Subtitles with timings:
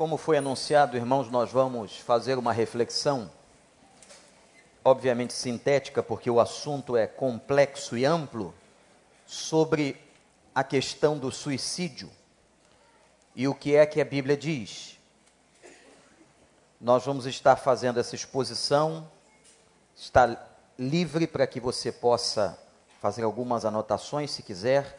[0.00, 3.30] como foi anunciado, irmãos, nós vamos fazer uma reflexão,
[4.82, 8.54] obviamente sintética, porque o assunto é complexo e amplo,
[9.26, 10.02] sobre
[10.54, 12.10] a questão do suicídio
[13.36, 14.98] e o que é que a Bíblia diz.
[16.80, 19.06] Nós vamos estar fazendo essa exposição,
[19.94, 20.34] está
[20.78, 22.58] livre para que você possa
[23.02, 24.98] fazer algumas anotações se quiser,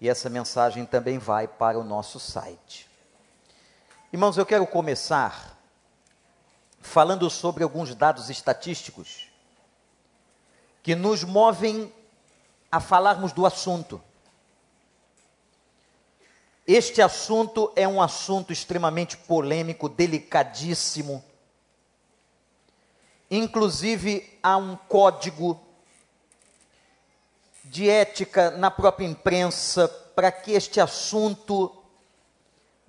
[0.00, 2.89] e essa mensagem também vai para o nosso site.
[4.12, 5.56] Irmãos, eu quero começar
[6.80, 9.28] falando sobre alguns dados estatísticos
[10.82, 11.92] que nos movem
[12.72, 14.02] a falarmos do assunto.
[16.66, 21.24] Este assunto é um assunto extremamente polêmico, delicadíssimo.
[23.30, 25.60] Inclusive, há um código
[27.62, 31.79] de ética na própria imprensa para que este assunto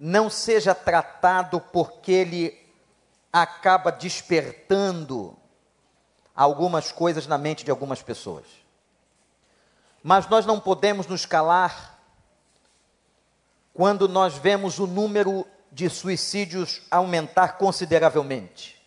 [0.03, 2.59] não seja tratado porque ele
[3.31, 5.37] acaba despertando
[6.35, 8.47] algumas coisas na mente de algumas pessoas.
[10.01, 11.99] Mas nós não podemos nos calar
[13.75, 18.81] quando nós vemos o número de suicídios aumentar consideravelmente.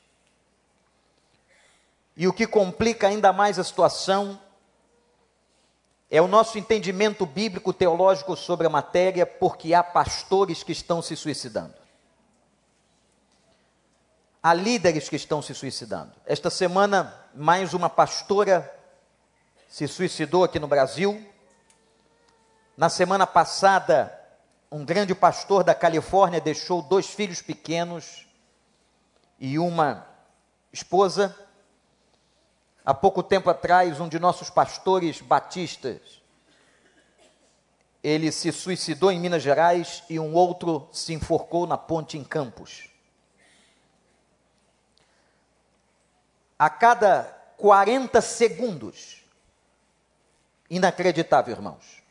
[2.17, 4.41] E o que complica ainda mais a situação
[6.11, 11.17] é o nosso entendimento bíblico teológico sobre a matéria, porque há pastores que estão se
[11.17, 11.75] suicidando.
[14.43, 16.13] Há líderes que estão se suicidando.
[16.27, 18.71] Esta semana, mais uma pastora
[19.69, 21.27] se suicidou aqui no Brasil.
[22.77, 24.13] Na semana passada,
[24.71, 28.27] um grande pastor da Califórnia deixou dois filhos pequenos
[29.39, 30.07] e uma
[30.73, 31.35] esposa.
[32.85, 36.23] Há pouco tempo atrás, um de nossos pastores batistas,
[38.03, 42.91] ele se suicidou em Minas Gerais e um outro se enforcou na ponte em Campos.
[46.59, 47.25] A cada
[47.57, 49.25] 40 segundos,
[50.69, 52.03] inacreditável, irmãos.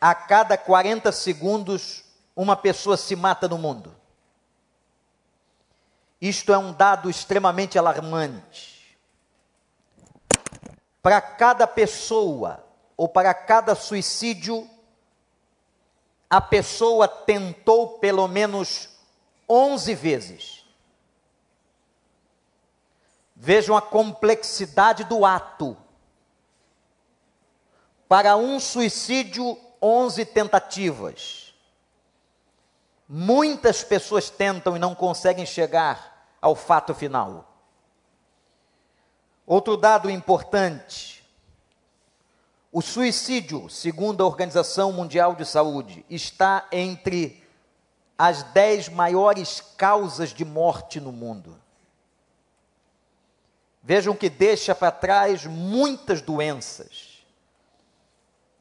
[0.00, 2.04] A cada 40 segundos,
[2.36, 3.92] uma pessoa se mata no mundo.
[6.20, 8.77] Isto é um dado extremamente alarmante
[11.02, 12.64] para cada pessoa
[12.96, 14.68] ou para cada suicídio,
[16.28, 18.88] a pessoa tentou pelo menos
[19.48, 20.64] 11 vezes.
[23.34, 25.76] Vejam a complexidade do ato.
[28.08, 31.54] Para um suicídio, 11 tentativas.
[33.08, 37.47] Muitas pessoas tentam e não conseguem chegar ao fato final.
[39.48, 41.26] Outro dado importante:
[42.70, 47.42] o suicídio, segundo a Organização Mundial de Saúde, está entre
[48.18, 51.58] as dez maiores causas de morte no mundo.
[53.82, 57.24] Vejam que deixa para trás muitas doenças.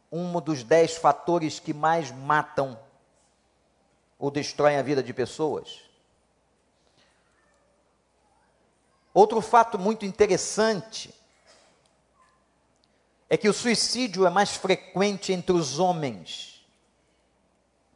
[0.09, 2.80] Um dos dez fatores que mais matam
[4.18, 5.87] ou destroem a vida de pessoas.
[9.17, 11.11] Outro fato muito interessante
[13.28, 16.63] é que o suicídio é mais frequente entre os homens,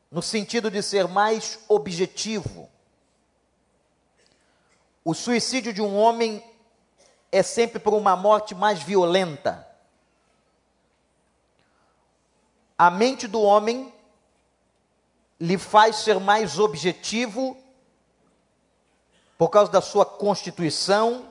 [0.09, 2.67] no sentido de ser mais objetivo.
[5.05, 6.43] O suicídio de um homem
[7.31, 9.67] é sempre por uma morte mais violenta.
[12.75, 13.93] A mente do homem
[15.39, 17.60] lhe faz ser mais objetivo
[19.41, 21.27] por causa da sua constituição,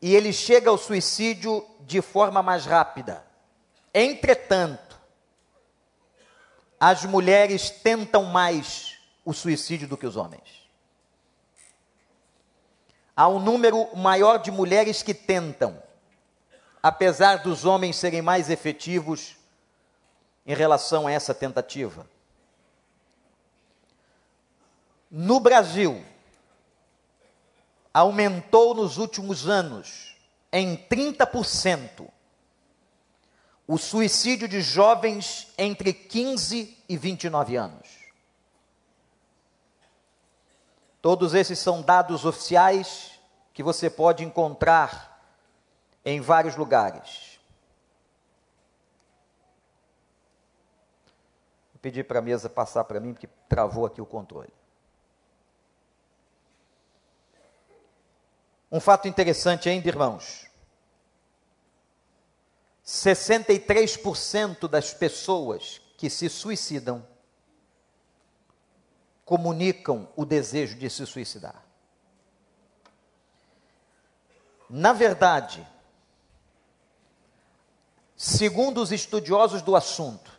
[0.00, 3.26] e ele chega ao suicídio de forma mais rápida.
[3.92, 4.96] Entretanto,
[6.78, 10.70] as mulheres tentam mais o suicídio do que os homens.
[13.16, 15.82] Há um número maior de mulheres que tentam,
[16.80, 19.36] apesar dos homens serem mais efetivos
[20.46, 22.08] em relação a essa tentativa.
[25.10, 26.13] No Brasil,
[27.94, 30.16] aumentou nos últimos anos
[30.52, 32.10] em 30%
[33.66, 37.88] o suicídio de jovens entre 15 e 29 anos.
[41.00, 43.18] Todos esses são dados oficiais
[43.52, 45.22] que você pode encontrar
[46.04, 47.38] em vários lugares.
[51.72, 54.52] Vou pedir para a mesa passar para mim, porque travou aqui o controle.
[58.74, 60.46] Um fato interessante ainda, irmãos.
[62.84, 67.06] 63% das pessoas que se suicidam
[69.24, 71.64] comunicam o desejo de se suicidar.
[74.68, 75.64] Na verdade,
[78.16, 80.36] segundo os estudiosos do assunto,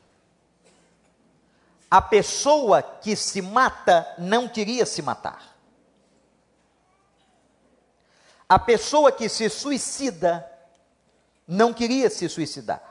[1.89, 5.54] a pessoa que se mata não queria se matar.
[8.47, 10.49] A pessoa que se suicida
[11.47, 12.81] não queria se suicidar.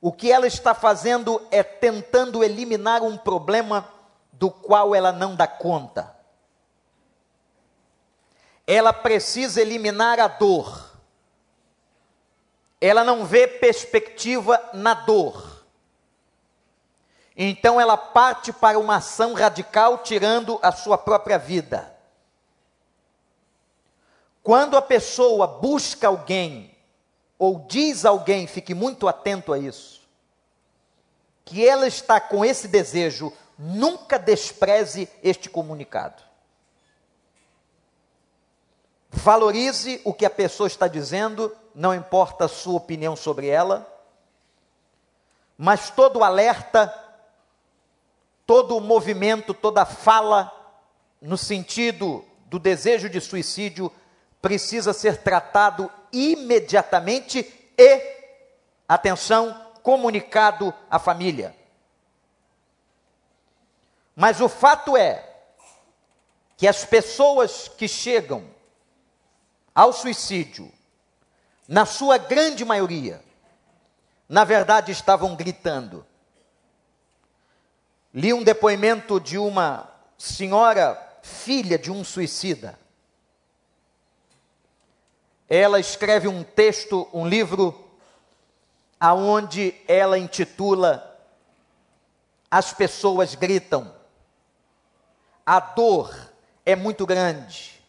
[0.00, 3.86] O que ela está fazendo é tentando eliminar um problema
[4.32, 6.16] do qual ela não dá conta.
[8.66, 10.90] Ela precisa eliminar a dor.
[12.80, 15.66] Ela não vê perspectiva na dor.
[17.36, 21.89] Então ela parte para uma ação radical, tirando a sua própria vida.
[24.42, 26.74] Quando a pessoa busca alguém,
[27.38, 30.00] ou diz alguém, fique muito atento a isso,
[31.44, 36.22] que ela está com esse desejo, nunca despreze este comunicado.
[39.10, 43.86] Valorize o que a pessoa está dizendo, não importa a sua opinião sobre ela,
[45.58, 46.94] mas todo alerta,
[48.46, 50.50] todo movimento, toda fala
[51.20, 53.92] no sentido do desejo de suicídio
[54.40, 58.20] precisa ser tratado imediatamente e,
[58.88, 61.54] atenção, comunicado à família.
[64.16, 65.26] Mas o fato é
[66.56, 68.44] que as pessoas que chegam
[69.74, 70.70] ao suicídio,
[71.66, 73.22] na sua grande maioria,
[74.28, 76.04] na verdade estavam gritando.
[78.12, 79.88] Li um depoimento de uma
[80.18, 82.78] senhora, filha de um suicida,
[85.50, 87.74] ela escreve um texto, um livro,
[89.00, 91.18] aonde ela intitula
[92.48, 93.92] As pessoas gritam.
[95.44, 96.14] A dor
[96.64, 97.80] é muito grande.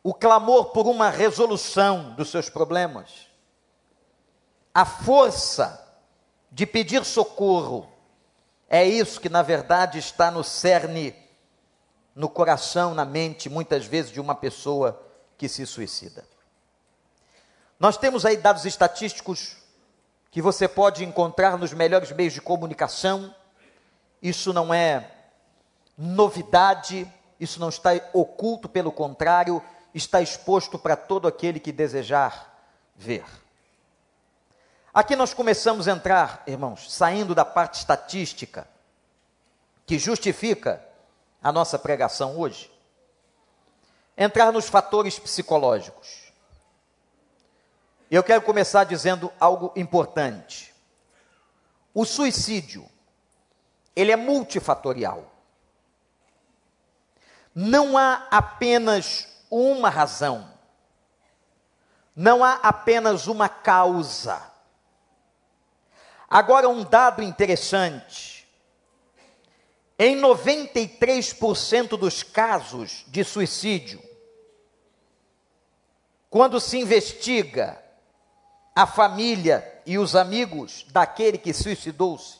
[0.00, 3.28] O clamor por uma resolução dos seus problemas.
[4.72, 5.80] A força
[6.52, 7.88] de pedir socorro.
[8.68, 11.14] É isso que, na verdade, está no cerne,
[12.14, 15.03] no coração, na mente, muitas vezes, de uma pessoa
[15.36, 16.24] que se suicida.
[17.78, 19.56] Nós temos aí dados estatísticos
[20.30, 23.34] que você pode encontrar nos melhores meios de comunicação.
[24.22, 25.10] Isso não é
[25.96, 32.52] novidade, isso não está oculto, pelo contrário, está exposto para todo aquele que desejar
[32.96, 33.24] ver.
[34.92, 38.66] Aqui nós começamos a entrar, irmãos, saindo da parte estatística
[39.86, 40.84] que justifica
[41.42, 42.73] a nossa pregação hoje
[44.16, 46.32] entrar nos fatores psicológicos.
[48.10, 50.74] Eu quero começar dizendo algo importante.
[51.92, 52.88] O suicídio,
[53.94, 55.30] ele é multifatorial.
[57.54, 60.52] Não há apenas uma razão.
[62.14, 64.40] Não há apenas uma causa.
[66.28, 68.34] Agora, um dado interessante
[69.98, 74.02] em 93% dos casos de suicídio,
[76.34, 77.80] quando se investiga
[78.74, 82.38] a família e os amigos daquele que suicidou-se,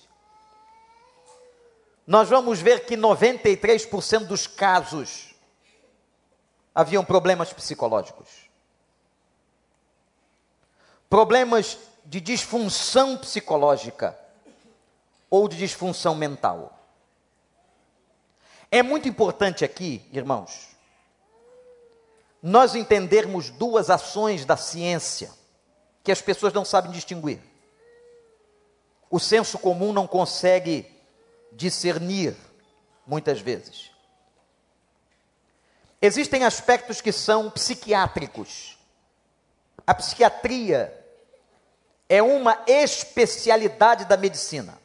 [2.05, 5.37] nós vamos ver que 93% dos casos
[6.75, 8.51] haviam problemas psicológicos.
[11.09, 14.19] Problemas de disfunção psicológica
[15.31, 16.85] ou de disfunção mental.
[18.73, 20.74] É muito importante aqui, irmãos,
[22.47, 25.33] nós entendermos duas ações da ciência
[26.03, 27.41] que as pessoas não sabem distinguir.
[29.11, 30.87] O senso comum não consegue
[31.51, 32.37] discernir
[33.07, 33.91] muitas vezes.
[36.03, 38.79] Existem aspectos que são psiquiátricos.
[39.87, 41.03] A psiquiatria
[42.11, 44.79] é uma especialidade da medicina.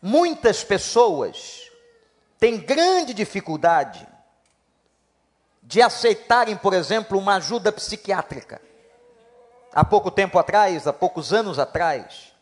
[0.00, 1.68] Muitas pessoas
[2.38, 4.11] têm grande dificuldade
[5.62, 8.60] de aceitarem, por exemplo, uma ajuda psiquiátrica.
[9.72, 12.32] Há pouco tempo atrás, há poucos anos atrás,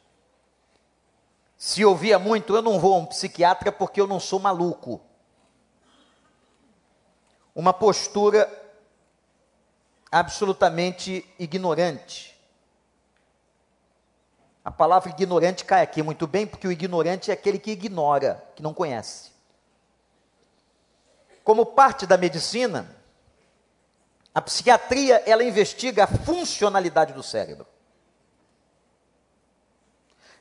[1.56, 5.00] se ouvia muito: eu não vou a um psiquiatra porque eu não sou maluco.
[7.54, 8.50] Uma postura
[10.10, 12.30] absolutamente ignorante.
[14.64, 18.62] A palavra ignorante cai aqui muito bem, porque o ignorante é aquele que ignora, que
[18.62, 19.30] não conhece.
[21.44, 22.99] Como parte da medicina,
[24.34, 27.66] a psiquiatria ela investiga a funcionalidade do cérebro.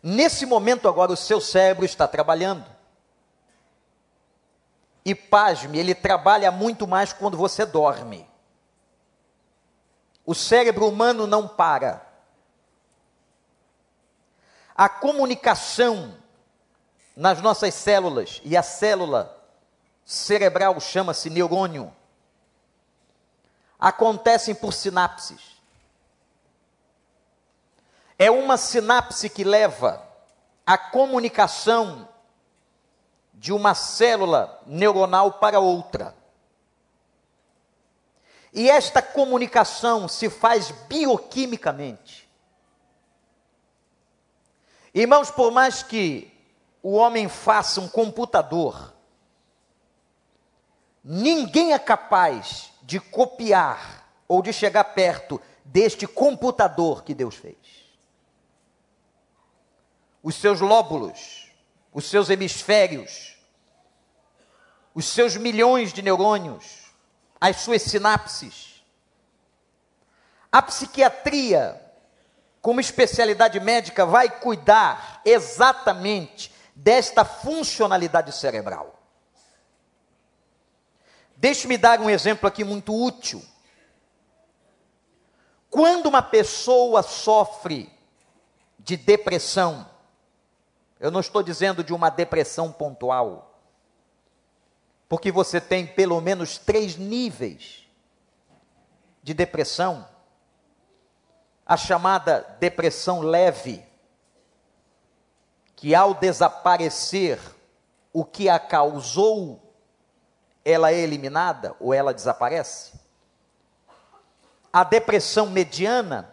[0.01, 2.65] Nesse momento agora o seu cérebro está trabalhando.
[5.03, 8.29] E pasme, ele trabalha muito mais quando você dorme.
[10.25, 12.07] O cérebro humano não para.
[14.75, 16.15] A comunicação
[17.15, 19.35] nas nossas células, e a célula
[20.05, 21.93] cerebral chama-se neurônio,
[23.79, 25.57] acontecem por sinapses.
[28.17, 30.05] É uma sinapse que leva
[30.65, 32.07] a comunicação
[33.33, 36.13] de uma célula neuronal para outra.
[38.51, 42.29] E esta comunicação se faz bioquimicamente.
[44.93, 46.29] Irmãos, por mais que
[46.81, 48.93] o homem faça um computador,
[51.03, 57.55] ninguém é capaz de copiar ou de chegar perto deste computador que Deus fez.
[60.23, 61.51] Os seus lóbulos,
[61.93, 63.37] os seus hemisférios,
[64.95, 66.91] os seus milhões de neurônios,
[67.39, 68.83] as suas sinapses.
[70.51, 71.79] A psiquiatria,
[72.59, 78.98] como especialidade médica, vai cuidar exatamente desta funcionalidade cerebral.
[81.39, 83.41] Deixe-me dar um exemplo aqui muito útil.
[85.69, 87.89] Quando uma pessoa sofre
[88.77, 89.89] de depressão,
[90.99, 93.57] eu não estou dizendo de uma depressão pontual,
[95.07, 97.87] porque você tem pelo menos três níveis
[99.23, 100.05] de depressão.
[101.65, 103.81] A chamada depressão leve,
[105.73, 107.39] que ao desaparecer
[108.11, 109.68] o que a causou,
[110.69, 112.93] ela é eliminada ou ela desaparece.
[114.71, 116.31] A depressão mediana,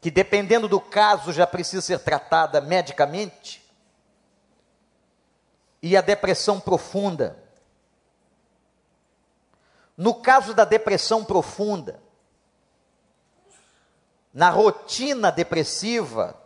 [0.00, 3.62] que dependendo do caso já precisa ser tratada medicamente
[5.82, 7.38] e a depressão profunda.
[9.96, 12.02] No caso da depressão profunda,
[14.32, 16.40] na rotina depressiva,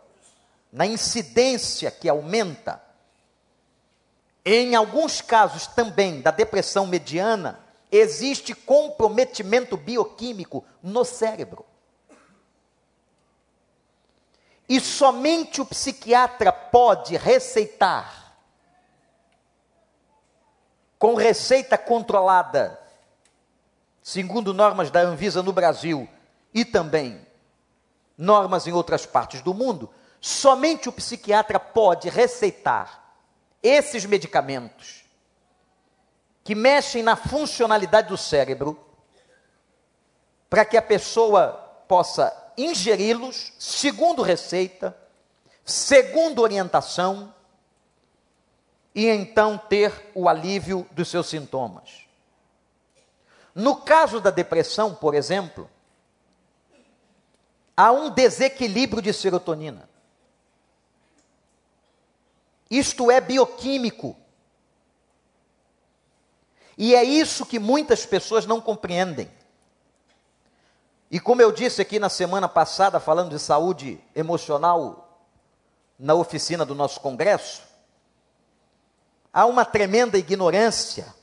[0.71, 2.88] na incidência que aumenta,
[4.45, 7.59] em alguns casos também da depressão mediana,
[7.91, 11.65] existe comprometimento bioquímico no cérebro.
[14.67, 18.35] E somente o psiquiatra pode receitar
[20.99, 22.79] com receita controlada,
[24.03, 26.07] segundo normas da Anvisa no Brasil
[26.53, 27.25] e também
[28.17, 32.98] normas em outras partes do mundo, somente o psiquiatra pode receitar
[33.61, 35.03] esses medicamentos
[36.43, 38.79] que mexem na funcionalidade do cérebro
[40.49, 41.53] para que a pessoa
[41.87, 44.97] possa ingeri-los segundo receita,
[45.63, 47.33] segundo orientação
[48.93, 52.07] e então ter o alívio dos seus sintomas.
[53.53, 55.69] No caso da depressão, por exemplo,
[57.75, 59.88] há um desequilíbrio de serotonina.
[62.69, 64.15] Isto é bioquímico.
[66.77, 69.29] E é isso que muitas pessoas não compreendem.
[71.11, 75.19] E como eu disse aqui na semana passada, falando de saúde emocional,
[75.97, 77.63] na oficina do nosso congresso,
[79.33, 81.13] há uma tremenda ignorância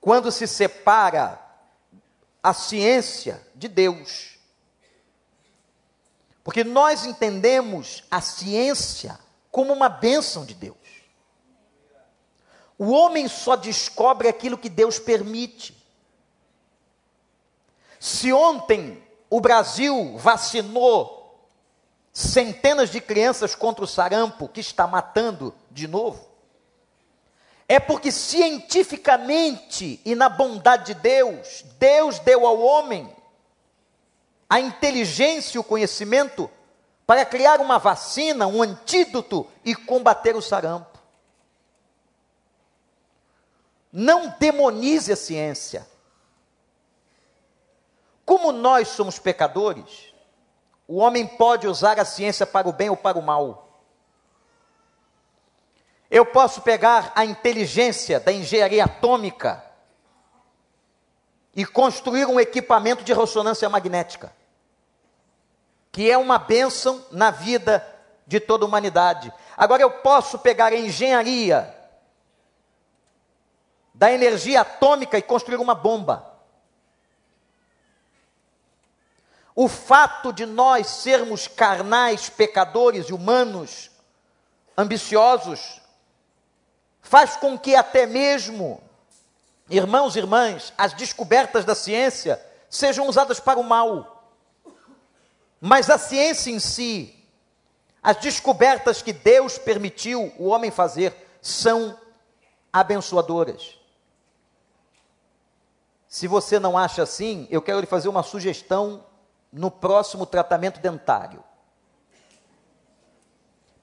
[0.00, 1.40] quando se separa
[2.42, 4.38] a ciência de Deus.
[6.42, 9.18] Porque nós entendemos a ciência
[9.50, 10.76] como uma bênção de Deus.
[12.78, 15.76] O homem só descobre aquilo que Deus permite.
[17.98, 21.20] Se ontem o Brasil vacinou
[22.12, 26.28] centenas de crianças contra o sarampo, que está matando de novo,
[27.68, 33.14] é porque cientificamente e na bondade de Deus, Deus deu ao homem
[34.48, 36.50] a inteligência e o conhecimento
[37.10, 40.96] para criar uma vacina, um antídoto e combater o sarampo.
[43.92, 45.88] Não demonize a ciência.
[48.24, 50.14] Como nós somos pecadores,
[50.86, 53.82] o homem pode usar a ciência para o bem ou para o mal.
[56.08, 59.64] Eu posso pegar a inteligência da engenharia atômica
[61.56, 64.32] e construir um equipamento de ressonância magnética,
[65.92, 67.86] que é uma bênção na vida
[68.26, 69.32] de toda a humanidade.
[69.56, 71.74] Agora eu posso pegar a engenharia
[73.94, 76.30] da energia atômica e construir uma bomba.
[79.62, 83.90] o fato de nós sermos carnais, pecadores e humanos,
[84.74, 85.82] ambiciosos,
[87.02, 88.82] faz com que até mesmo,
[89.68, 94.19] irmãos e irmãs, as descobertas da ciência sejam usadas para o mal.
[95.60, 97.14] Mas a ciência em si,
[98.02, 101.98] as descobertas que Deus permitiu o homem fazer, são
[102.72, 103.78] abençoadoras.
[106.08, 109.04] Se você não acha assim, eu quero lhe fazer uma sugestão
[109.52, 111.44] no próximo tratamento dentário.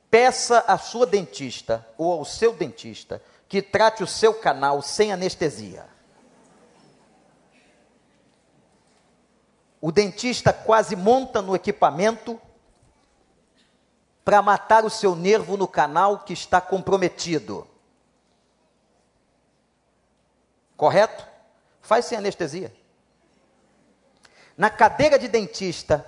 [0.09, 5.85] Peça à sua dentista ou ao seu dentista que trate o seu canal sem anestesia.
[9.79, 12.39] O dentista quase monta no equipamento
[14.25, 17.67] para matar o seu nervo no canal que está comprometido.
[20.75, 21.25] Correto?
[21.81, 22.75] Faz sem anestesia.
[24.57, 26.05] Na cadeira de dentista,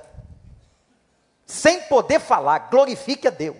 [1.45, 3.57] sem poder falar, glorifique a Deus.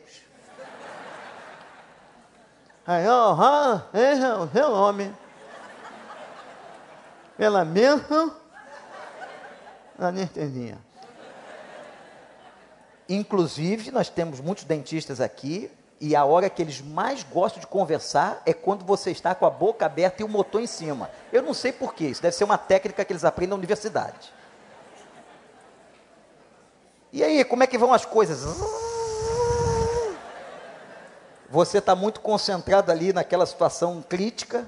[2.86, 4.16] Aí, ó, é
[4.52, 5.16] seu homem.
[7.38, 8.39] Pela mesma
[10.08, 10.78] anestesia.
[13.08, 18.42] Inclusive, nós temos muitos dentistas aqui e a hora que eles mais gostam de conversar
[18.46, 21.10] é quando você está com a boca aberta e o motor em cima.
[21.32, 24.34] Eu não sei porquê, isso deve ser uma técnica que eles aprendem na universidade.
[27.12, 28.46] E aí, como é que vão as coisas?
[31.50, 34.68] Você está muito concentrado ali naquela situação crítica,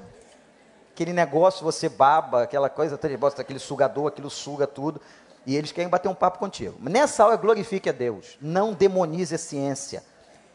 [0.92, 3.00] aquele negócio, você baba, aquela coisa,
[3.38, 5.00] aquele sugador, aquilo suga tudo,
[5.46, 6.78] e eles querem bater um papo contigo.
[6.80, 10.04] Nessa hora, glorifique a Deus, não demonize a ciência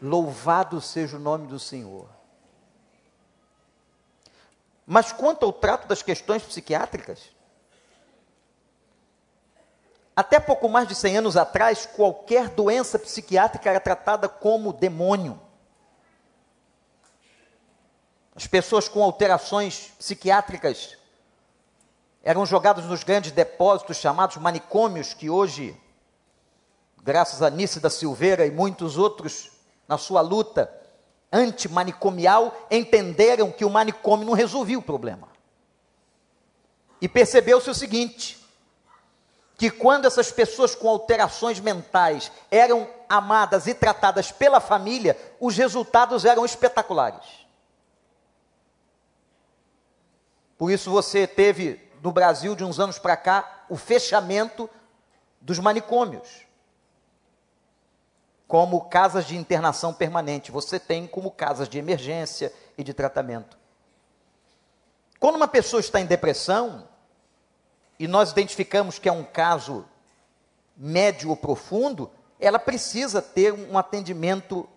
[0.01, 2.09] Louvado seja o nome do Senhor.
[4.87, 7.31] Mas quanto ao trato das questões psiquiátricas,
[10.15, 15.41] até pouco mais de 100 anos atrás, qualquer doença psiquiátrica era tratada como demônio.
[18.35, 20.96] As pessoas com alterações psiquiátricas
[22.27, 25.81] eram jogadas nos grandes depósitos chamados manicômios, que hoje,
[27.01, 29.53] graças a Nice da Silveira e muitos outros
[29.87, 30.69] na sua luta
[31.33, 35.29] antimanicomial, entenderam que o manicômio não resolvia o problema.
[37.01, 38.45] E percebeu-se o seguinte:
[39.57, 46.25] que quando essas pessoas com alterações mentais eram amadas e tratadas pela família, os resultados
[46.25, 47.47] eram espetaculares.
[50.59, 54.71] Por isso você teve no Brasil de uns anos para cá o fechamento
[55.41, 56.47] dos manicômios
[58.47, 63.59] como casas de internação permanente, você tem como casas de emergência e de tratamento.
[65.19, 66.87] Quando uma pessoa está em depressão,
[67.99, 69.85] e nós identificamos que é um caso
[70.77, 74.69] médio ou profundo, ela precisa ter um atendimento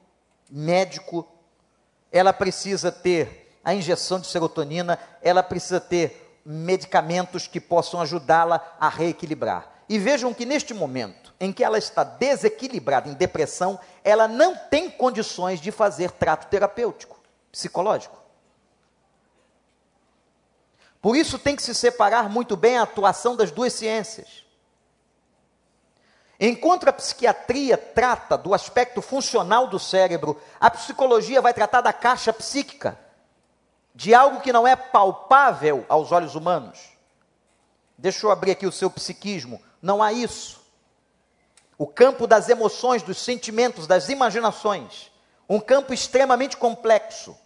[0.49, 1.27] médico,
[2.11, 8.89] ela precisa ter a injeção de serotonina, ela precisa ter medicamentos que possam ajudá-la a
[8.89, 9.69] reequilibrar.
[9.87, 14.89] E vejam que neste momento em que ela está desequilibrada, em depressão, ela não tem
[14.89, 17.19] condições de fazer trato terapêutico,
[17.51, 18.19] psicológico.
[21.01, 24.43] Por isso tem que se separar muito bem a atuação das duas ciências.
[26.39, 32.31] Enquanto a psiquiatria trata do aspecto funcional do cérebro, a psicologia vai tratar da caixa
[32.31, 32.97] psíquica,
[33.99, 36.79] de algo que não é palpável aos olhos humanos.
[37.97, 39.61] Deixa eu abrir aqui o seu psiquismo.
[39.81, 40.61] Não há isso.
[41.77, 45.11] O campo das emoções, dos sentimentos, das imaginações,
[45.49, 47.37] um campo extremamente complexo,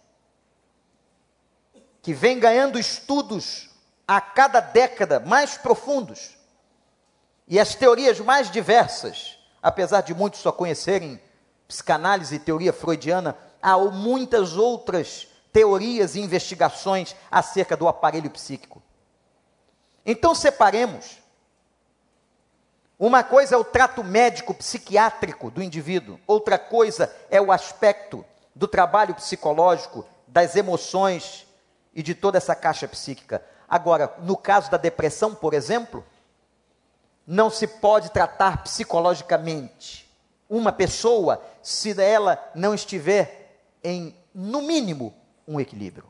[2.00, 3.68] que vem ganhando estudos
[4.06, 6.36] a cada década mais profundos,
[7.48, 11.20] e as teorias mais diversas, apesar de muitos só conhecerem
[11.66, 18.82] psicanálise e teoria freudiana, há muitas outras teorias e investigações acerca do aparelho psíquico.
[20.04, 21.22] Então separemos
[22.98, 28.66] uma coisa é o trato médico psiquiátrico do indivíduo, outra coisa é o aspecto do
[28.66, 31.46] trabalho psicológico, das emoções
[31.94, 33.40] e de toda essa caixa psíquica.
[33.68, 36.04] Agora, no caso da depressão, por exemplo,
[37.24, 40.10] não se pode tratar psicologicamente
[40.48, 45.14] uma pessoa se ela não estiver em, no mínimo,
[45.46, 46.08] um equilíbrio.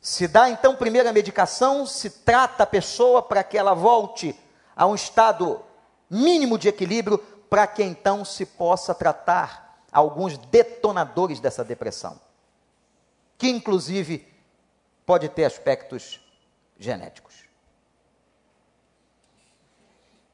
[0.00, 4.38] Se dá então primeira medicação, se trata a pessoa para que ela volte
[4.76, 5.62] a um estado
[6.10, 12.20] mínimo de equilíbrio para que então se possa tratar alguns detonadores dessa depressão,
[13.38, 14.28] que inclusive
[15.06, 16.20] pode ter aspectos
[16.78, 17.44] genéticos.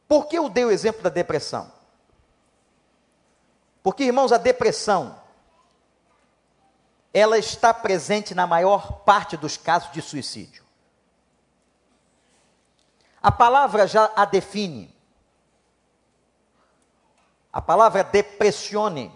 [0.09, 1.71] Por que eu dei o exemplo da depressão?
[3.83, 5.20] Porque, irmãos, a depressão
[7.13, 10.65] ela está presente na maior parte dos casos de suicídio.
[13.23, 14.95] A palavra já a define.
[17.53, 19.13] A palavra depressione,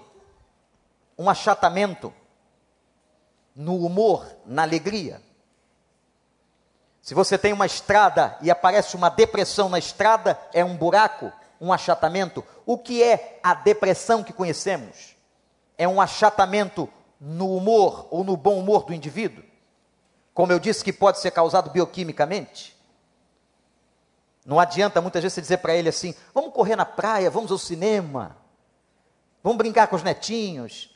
[1.16, 2.12] um achatamento
[3.54, 5.22] no humor, na alegria.
[7.00, 11.72] Se você tem uma estrada e aparece uma depressão na estrada, é um buraco, um
[11.72, 12.44] achatamento.
[12.66, 15.14] O que é a depressão que conhecemos?
[15.78, 16.90] É um achatamento
[17.24, 19.42] no humor ou no bom humor do indivíduo.
[20.34, 22.76] Como eu disse, que pode ser causado bioquimicamente.
[24.44, 27.56] Não adianta muitas vezes você dizer para ele assim: vamos correr na praia, vamos ao
[27.56, 28.36] cinema,
[29.42, 30.90] vamos brincar com os netinhos.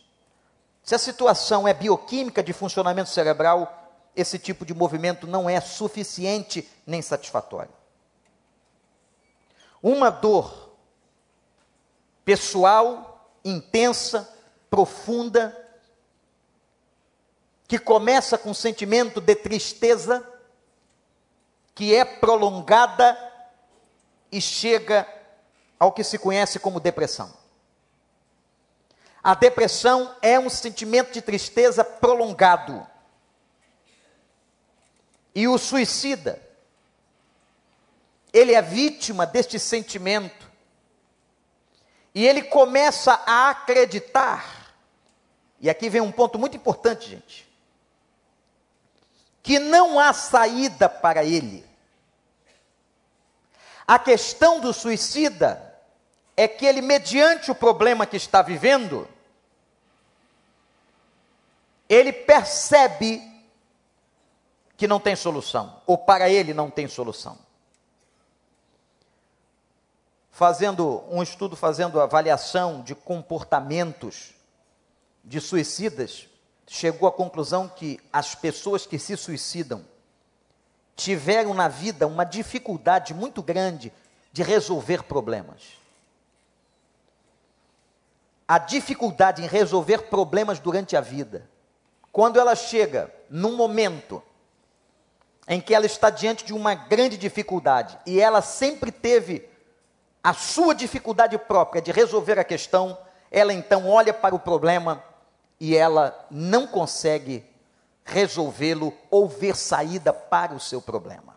[0.83, 6.69] Se a situação é bioquímica de funcionamento cerebral, esse tipo de movimento não é suficiente
[6.87, 7.73] nem satisfatório.
[9.83, 10.77] Uma dor
[12.25, 14.29] pessoal, intensa,
[14.69, 15.57] profunda,
[17.69, 20.27] que começa com um sentimento de tristeza,
[21.75, 23.17] que é prolongada
[24.33, 25.07] e chega
[25.79, 27.33] ao que se conhece como depressão.
[29.23, 32.87] A depressão é um sentimento de tristeza prolongado.
[35.35, 36.43] E o suicida,
[38.33, 40.51] ele é vítima deste sentimento.
[42.15, 44.73] E ele começa a acreditar.
[45.61, 47.48] E aqui vem um ponto muito importante, gente.
[49.49, 51.65] Que não há saída para ele.
[53.87, 55.75] A questão do suicida
[56.37, 59.09] é que ele, mediante o problema que está vivendo,
[61.89, 63.23] ele percebe
[64.77, 67.39] que não tem solução, ou para ele não tem solução.
[70.31, 74.35] Fazendo um estudo, fazendo avaliação de comportamentos
[75.25, 76.29] de suicidas,
[76.69, 79.85] chegou à conclusão que as pessoas que se suicidam
[80.95, 83.93] tiveram na vida uma dificuldade muito grande
[84.33, 85.79] de resolver problemas.
[88.47, 91.49] A dificuldade em resolver problemas durante a vida.
[92.13, 94.23] Quando ela chega num momento
[95.47, 99.49] em que ela está diante de uma grande dificuldade e ela sempre teve
[100.23, 102.99] a sua dificuldade própria de resolver a questão,
[103.31, 105.03] ela então olha para o problema
[105.61, 107.45] e ela não consegue
[108.05, 111.37] resolvê-lo ou ver saída para o seu problema.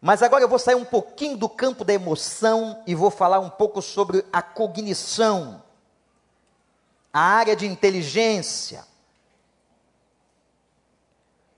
[0.00, 3.50] Mas agora eu vou sair um pouquinho do campo da emoção e vou falar um
[3.50, 5.62] pouco sobre a cognição,
[7.12, 8.84] a área de inteligência.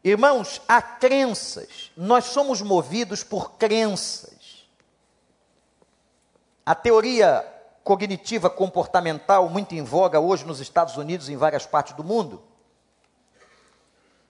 [0.03, 4.69] Irmãos, há crenças, nós somos movidos por crenças.
[6.67, 7.54] A teoria
[7.85, 12.43] cognitiva comportamental, muito em voga hoje nos Estados Unidos e em várias partes do mundo,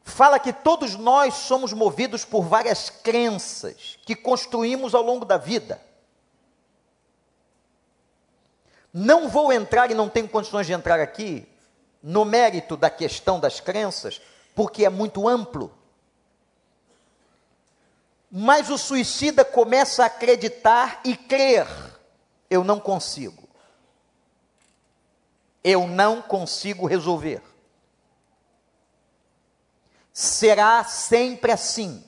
[0.02, 5.80] fala que todos nós somos movidos por várias crenças que construímos ao longo da vida.
[8.92, 11.48] Não vou entrar e não tenho condições de entrar aqui
[12.02, 14.20] no mérito da questão das crenças,
[14.54, 15.72] porque é muito amplo.
[18.30, 21.66] Mas o suicida começa a acreditar e crer:
[22.50, 23.43] eu não consigo.
[25.64, 27.42] Eu não consigo resolver
[30.14, 32.02] será sempre assim.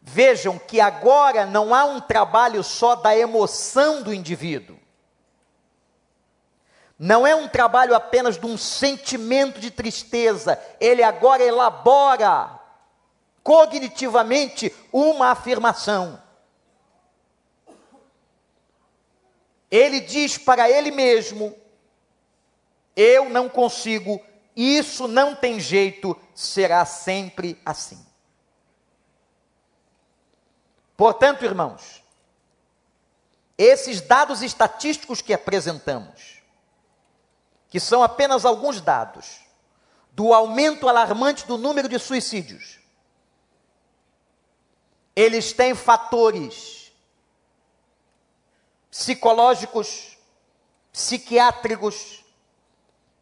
[0.00, 4.78] Vejam que agora não há um trabalho só da emoção do indivíduo.
[6.96, 10.58] Não é um trabalho apenas de um sentimento de tristeza.
[10.80, 12.58] Ele agora elabora
[13.42, 16.22] cognitivamente uma afirmação.
[19.70, 21.54] Ele diz para ele mesmo:
[22.96, 24.20] Eu não consigo
[24.60, 28.04] isso não tem jeito, será sempre assim.
[30.96, 32.02] Portanto, irmãos,
[33.56, 36.42] esses dados estatísticos que apresentamos,
[37.68, 39.38] que são apenas alguns dados,
[40.10, 42.80] do aumento alarmante do número de suicídios,
[45.14, 46.77] eles têm fatores
[48.98, 50.18] psicológicos,
[50.92, 52.24] psiquiátricos,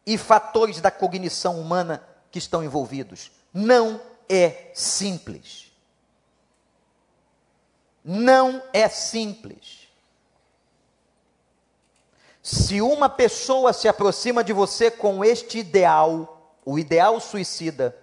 [0.07, 3.29] e fatores da cognição humana que estão envolvidos.
[3.53, 5.69] Não é simples.
[8.05, 9.89] Não é simples.
[12.41, 17.93] Se uma pessoa se aproxima de você com este ideal, o ideal suicida,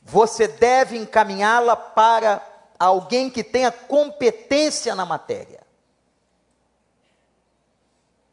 [0.00, 2.40] você deve encaminhá-la para
[2.78, 5.59] alguém que tenha competência na matéria,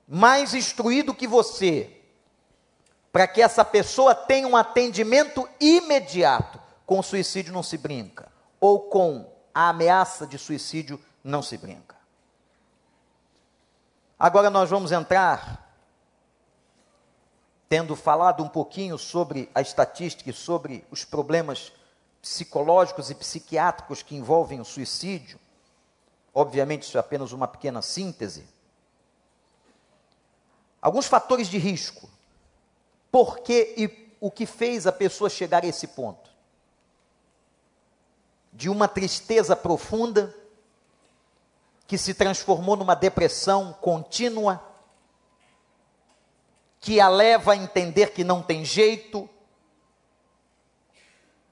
[0.07, 2.01] mais instruído que você,
[3.11, 6.59] para que essa pessoa tenha um atendimento imediato.
[6.85, 11.97] Com suicídio não se brinca, ou com a ameaça de suicídio não se brinca.
[14.17, 15.75] Agora nós vamos entrar,
[17.67, 21.73] tendo falado um pouquinho sobre a estatística e sobre os problemas
[22.21, 25.39] psicológicos e psiquiátricos que envolvem o suicídio.
[26.33, 28.47] Obviamente, isso é apenas uma pequena síntese.
[30.81, 32.09] Alguns fatores de risco.
[33.11, 36.29] Por que e o que fez a pessoa chegar a esse ponto?
[38.53, 40.35] De uma tristeza profunda,
[41.87, 44.61] que se transformou numa depressão contínua,
[46.79, 49.27] que a leva a entender que não tem jeito.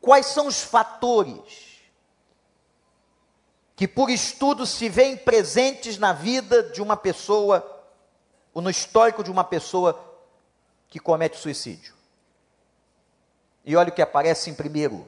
[0.02, 1.80] Quais são os fatores
[3.76, 7.75] que, por estudo, se veem presentes na vida de uma pessoa,
[8.56, 10.02] ou no histórico de uma pessoa
[10.88, 11.94] que comete suicídio?
[13.66, 15.06] E olha o que aparece em primeiro: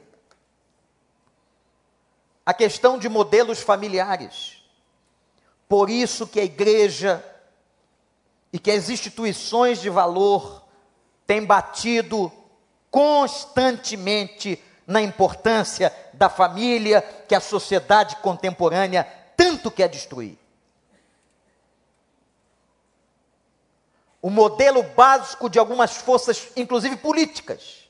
[2.46, 4.62] a questão de modelos familiares.
[5.68, 7.24] Por isso que a igreja
[8.52, 10.64] e que as instituições de valor
[11.26, 12.32] têm batido
[12.90, 19.04] constantemente na importância da família que a sociedade contemporânea
[19.36, 20.38] tanto quer destruir.
[24.22, 27.90] O modelo básico de algumas forças, inclusive políticas,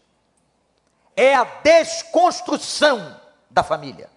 [1.16, 4.10] é a desconstrução da família.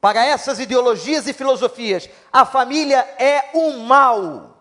[0.00, 4.56] Para essas ideologias e filosofias, a família é um mal.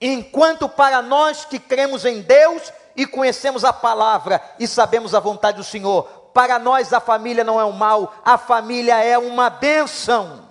[0.00, 5.58] Enquanto para nós que cremos em Deus e conhecemos a palavra e sabemos a vontade
[5.58, 10.45] do Senhor, para nós a família não é um mal, a família é uma bênção.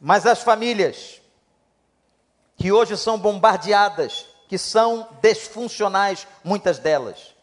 [0.00, 1.20] Mas as famílias
[2.56, 7.36] que hoje são bombardeadas que são desfuncionais, muitas delas.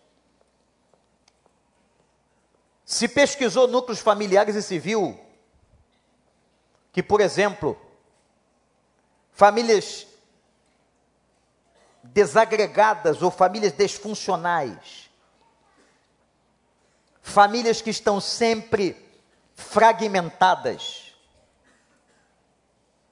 [2.84, 5.17] Se pesquisou núcleos familiares e se viu
[6.91, 7.80] que, por exemplo,
[9.32, 10.06] famílias
[12.04, 15.10] desagregadas ou famílias desfuncionais,
[17.22, 18.96] famílias que estão sempre
[19.56, 21.07] fragmentadas,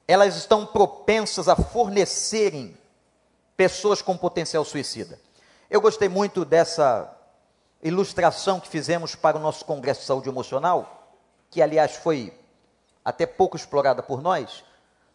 [0.08, 2.78] elas estão propensas a fornecerem
[3.58, 5.20] pessoas com potencial suicida.
[5.70, 7.12] Eu gostei muito dessa
[7.82, 11.14] ilustração que fizemos para o nosso Congresso de Saúde Emocional,
[11.50, 12.38] que aliás foi
[13.04, 14.64] até pouco explorada por nós,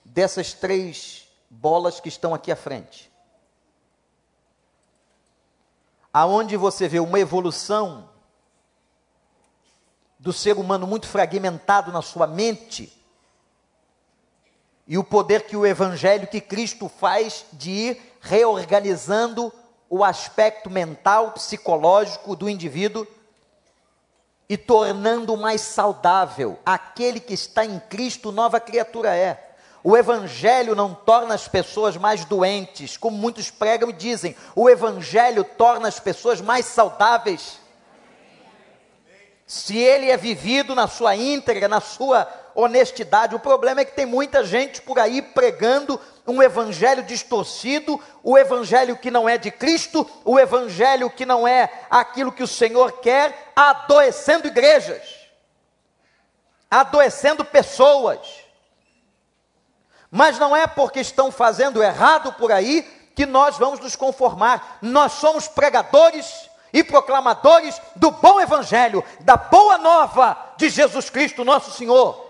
[0.04, 3.10] dessas três bolas que estão aqui à frente.
[6.12, 8.08] Aonde você vê uma evolução
[10.18, 12.99] do ser humano muito fragmentado na sua mente,
[14.90, 19.52] e o poder que o evangelho que Cristo faz de ir reorganizando
[19.88, 23.06] o aspecto mental, psicológico do indivíduo
[24.48, 26.58] e tornando mais saudável.
[26.66, 29.52] Aquele que está em Cristo, nova criatura é.
[29.84, 34.34] O Evangelho não torna as pessoas mais doentes, como muitos pregam e dizem.
[34.56, 37.60] O Evangelho torna as pessoas mais saudáveis.
[39.46, 43.34] Se ele é vivido na sua íntegra, na sua honestidade.
[43.34, 48.96] O problema é que tem muita gente por aí pregando um evangelho distorcido, o evangelho
[48.96, 53.52] que não é de Cristo, o evangelho que não é aquilo que o Senhor quer,
[53.54, 55.02] adoecendo igrejas,
[56.70, 58.18] adoecendo pessoas.
[60.10, 62.82] Mas não é porque estão fazendo errado por aí
[63.14, 64.78] que nós vamos nos conformar.
[64.82, 71.72] Nós somos pregadores e proclamadores do bom evangelho, da boa nova de Jesus Cristo, nosso
[71.72, 72.29] Senhor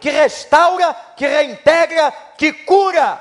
[0.00, 3.20] que restaura, que reintegra, que cura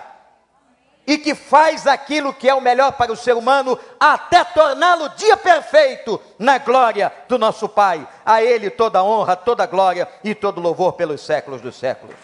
[1.06, 5.36] e que faz aquilo que é o melhor para o ser humano, até torná-lo dia
[5.36, 8.08] perfeito na glória do nosso Pai.
[8.24, 12.16] A Ele toda honra, toda glória e todo louvor pelos séculos dos séculos.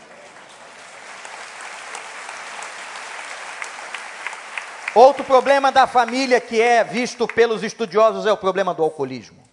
[4.93, 9.43] Outro problema da família que é visto pelos estudiosos é o problema do alcoolismo.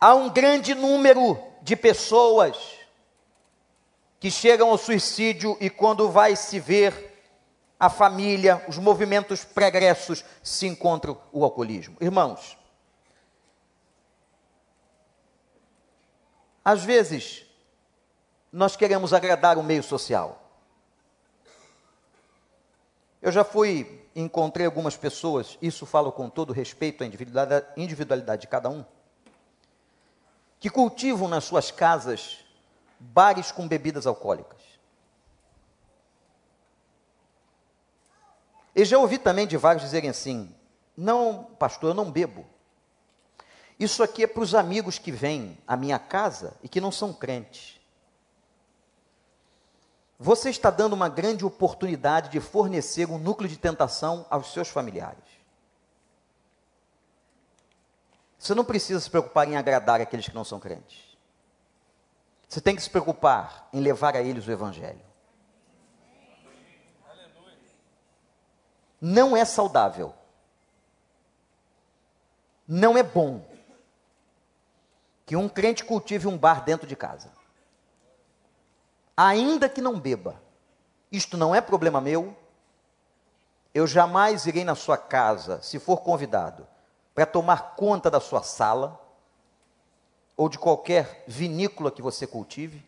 [0.00, 2.78] Há um grande número de pessoas
[4.20, 7.24] que chegam ao suicídio e quando vai se ver
[7.80, 11.96] a família, os movimentos pregressos, se encontram o alcoolismo.
[12.02, 12.58] Irmãos,
[16.62, 17.46] às vezes
[18.52, 20.42] nós queremos agradar o meio social.
[23.22, 28.48] Eu já fui, encontrei algumas pessoas, isso falo com todo respeito à individualidade, individualidade de
[28.48, 28.84] cada um,
[30.64, 32.38] que cultivam nas suas casas
[32.98, 34.62] bares com bebidas alcoólicas.
[38.74, 40.56] E já ouvi também de vários dizerem assim:
[40.96, 42.46] não, pastor, eu não bebo.
[43.78, 47.12] Isso aqui é para os amigos que vêm à minha casa e que não são
[47.12, 47.78] crentes.
[50.18, 55.33] Você está dando uma grande oportunidade de fornecer um núcleo de tentação aos seus familiares.
[58.44, 61.16] Você não precisa se preocupar em agradar aqueles que não são crentes.
[62.46, 65.00] Você tem que se preocupar em levar a eles o Evangelho.
[69.00, 70.14] Não é saudável.
[72.68, 73.42] Não é bom
[75.24, 77.32] que um crente cultive um bar dentro de casa.
[79.16, 80.38] Ainda que não beba.
[81.10, 82.36] Isto não é problema meu.
[83.72, 86.68] Eu jamais irei na sua casa, se for convidado,
[87.14, 89.00] para tomar conta da sua sala
[90.36, 92.84] ou de qualquer vinícola que você cultive.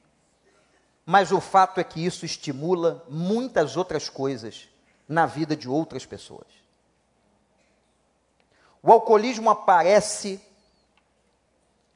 [1.05, 4.69] Mas o fato é que isso estimula muitas outras coisas
[5.09, 6.49] na vida de outras pessoas.
[8.83, 10.41] O alcoolismo aparece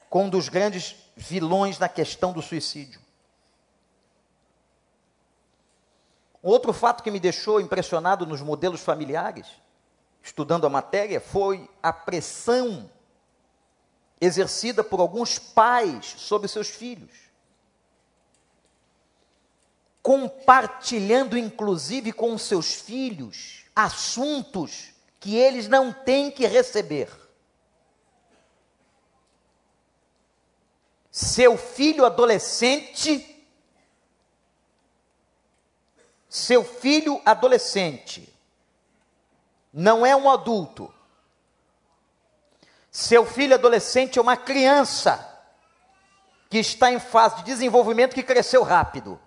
[0.08, 3.00] com um dos grandes vilões na questão do suicídio.
[6.42, 9.46] Outro fato que me deixou impressionado nos modelos familiares,
[10.22, 12.90] estudando a matéria, foi a pressão
[14.20, 17.30] exercida por alguns pais sobre seus filhos.
[20.02, 27.08] Compartilhando, inclusive, com seus filhos assuntos que eles não têm que receber.
[31.10, 33.46] seu filho adolescente,
[36.28, 38.32] seu filho adolescente,
[39.72, 40.92] não é um adulto.
[42.90, 45.26] Seu filho adolescente é uma criança
[46.48, 49.20] que está em fase de desenvolvimento que cresceu rápido,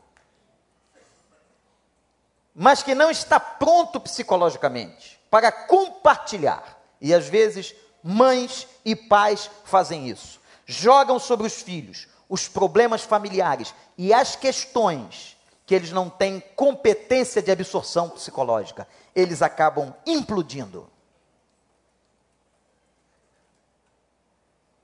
[2.53, 6.77] mas que não está pronto psicologicamente para compartilhar.
[6.99, 13.75] E às vezes mães e pais fazem isso jogam sobre os filhos os problemas familiares
[13.97, 20.89] e as questões que eles não têm competência de absorção psicológica, eles acabam implodindo.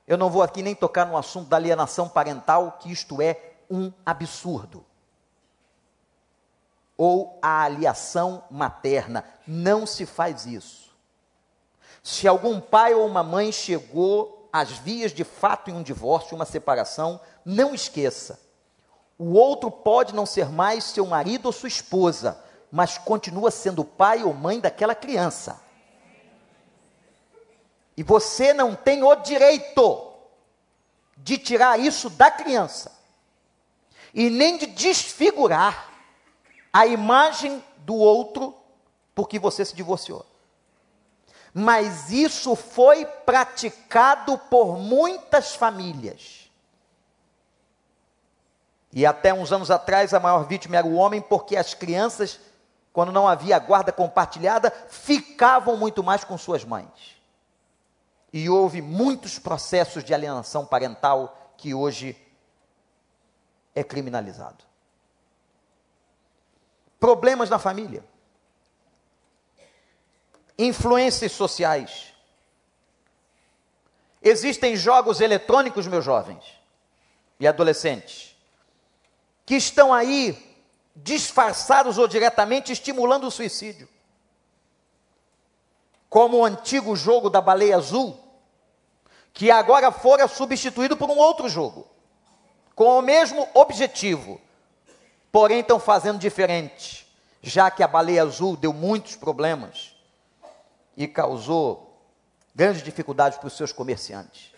[0.07, 3.91] Eu não vou aqui nem tocar no assunto da alienação parental, que isto é um
[4.05, 4.83] absurdo.
[6.97, 9.23] Ou a aliação materna.
[9.45, 10.89] Não se faz isso.
[12.01, 16.45] Se algum pai ou uma mãe chegou as vias de fato em um divórcio, uma
[16.45, 18.39] separação, não esqueça.
[19.17, 24.23] O outro pode não ser mais seu marido ou sua esposa, mas continua sendo pai
[24.23, 25.59] ou mãe daquela criança.
[27.95, 30.13] E você não tem o direito
[31.17, 32.91] de tirar isso da criança,
[34.13, 35.89] e nem de desfigurar
[36.71, 38.55] a imagem do outro
[39.13, 40.25] porque você se divorciou
[41.53, 46.49] mas isso foi praticado por muitas famílias.
[48.91, 52.39] E até uns anos atrás a maior vítima era o homem, porque as crianças,
[52.91, 57.19] quando não havia guarda compartilhada, ficavam muito mais com suas mães.
[58.31, 62.17] E houve muitos processos de alienação parental que hoje
[63.75, 64.63] é criminalizado.
[66.99, 68.03] Problemas na família
[70.59, 72.13] influências sociais.
[74.21, 76.43] Existem jogos eletrônicos, meus jovens
[77.39, 78.35] e adolescentes,
[79.45, 80.48] que estão aí
[81.03, 83.87] disfarçados ou diretamente estimulando o suicídio.
[86.09, 88.17] Como o antigo jogo da baleia azul,
[89.33, 91.87] que agora fora substituído por um outro jogo,
[92.75, 94.41] com o mesmo objetivo,
[95.31, 97.07] porém estão fazendo diferente,
[97.41, 99.95] já que a baleia azul deu muitos problemas
[100.97, 102.01] e causou
[102.55, 104.48] grandes dificuldades para os seus comerciantes.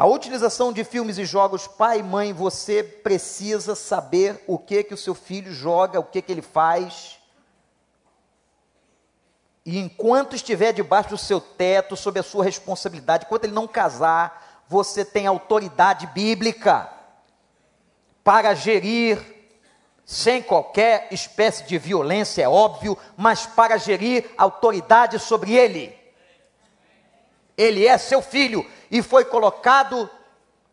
[0.00, 4.94] A utilização de filmes e jogos, pai e mãe, você precisa saber o que que
[4.94, 7.18] o seu filho joga, o que que ele faz.
[9.62, 14.62] E enquanto estiver debaixo do seu teto, sob a sua responsabilidade, enquanto ele não casar,
[14.66, 16.90] você tem autoridade bíblica
[18.24, 19.20] para gerir
[20.06, 25.94] sem qualquer espécie de violência, é óbvio, mas para gerir autoridade sobre ele.
[27.54, 30.08] Ele é seu filho e foi colocado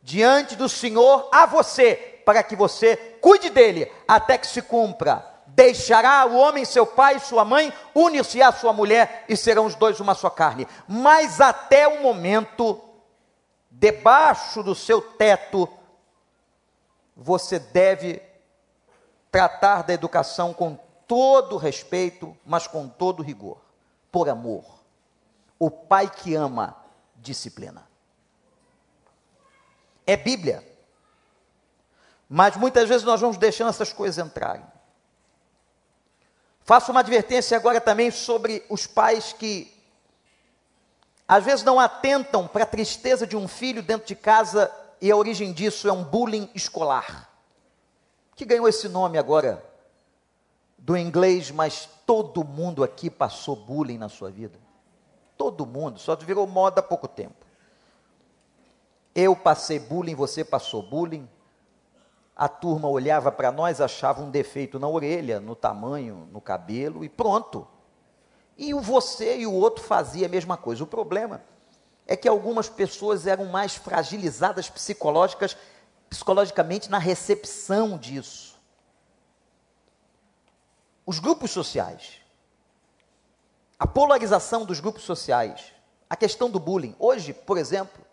[0.02, 6.24] diante do Senhor a você, para que você cuide dele até que se cumpra Deixará
[6.28, 10.00] o homem seu pai e sua mãe, unir-se à sua mulher e serão os dois
[10.00, 10.68] uma só carne.
[10.88, 12.80] Mas até o momento,
[13.72, 15.68] debaixo do seu teto,
[17.16, 18.22] você deve
[19.32, 23.58] tratar da educação com todo respeito, mas com todo rigor,
[24.12, 24.64] por amor.
[25.58, 26.76] O pai que ama,
[27.16, 27.87] disciplina.
[30.08, 30.66] É Bíblia.
[32.30, 34.66] Mas muitas vezes nós vamos deixando essas coisas entrarem.
[36.64, 39.74] Faço uma advertência agora também sobre os pais que
[41.28, 45.16] às vezes não atentam para a tristeza de um filho dentro de casa e a
[45.16, 47.30] origem disso é um bullying escolar.
[48.36, 49.64] Que ganhou esse nome agora
[50.78, 54.60] do inglês, mas todo mundo aqui passou bullying na sua vida.
[55.38, 57.47] Todo mundo, só virou moda há pouco tempo.
[59.20, 61.28] Eu passei bullying, você passou bullying.
[62.36, 67.10] A turma olhava para nós, achava um defeito na orelha, no tamanho, no cabelo e
[67.10, 67.68] pronto.
[68.56, 70.84] E o você e o outro fazia a mesma coisa.
[70.84, 71.42] O problema
[72.06, 75.58] é que algumas pessoas eram mais fragilizadas psicológicas,
[76.08, 78.56] psicologicamente na recepção disso.
[81.08, 82.22] Os grupos sociais,
[83.80, 85.74] a polarização dos grupos sociais,
[86.08, 86.96] a questão do bullying.
[87.00, 88.06] Hoje, por exemplo,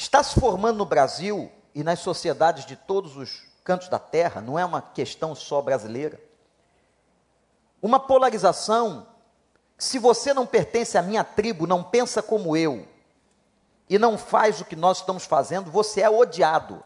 [0.00, 4.58] está se formando no Brasil e nas sociedades de todos os cantos da terra, não
[4.58, 6.18] é uma questão só brasileira.
[7.82, 9.06] Uma polarização,
[9.76, 12.88] se você não pertence à minha tribo, não pensa como eu,
[13.90, 16.82] e não faz o que nós estamos fazendo, você é odiado.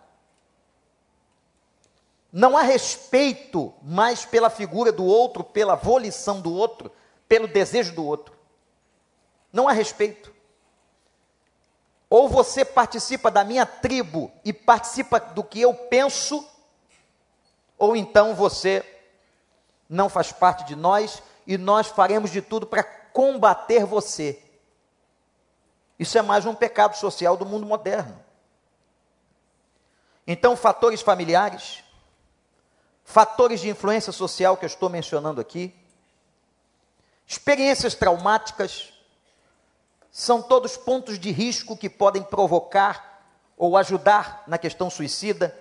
[2.33, 6.91] Não há respeito mais pela figura do outro, pela volição do outro,
[7.29, 8.35] pelo desejo do outro.
[9.53, 10.34] Não há respeito.
[12.15, 16.49] Ou você participa da minha tribo e participa do que eu penso,
[17.77, 18.85] ou então você
[19.89, 24.41] não faz parte de nós e nós faremos de tudo para combater você.
[25.99, 28.25] Isso é mais um pecado social do mundo moderno.
[30.25, 31.83] Então, fatores familiares,
[33.03, 35.75] fatores de influência social que eu estou mencionando aqui,
[37.27, 38.94] experiências traumáticas,
[40.17, 45.53] são todos pontos de risco que podem provocar ou ajudar na questão suicida,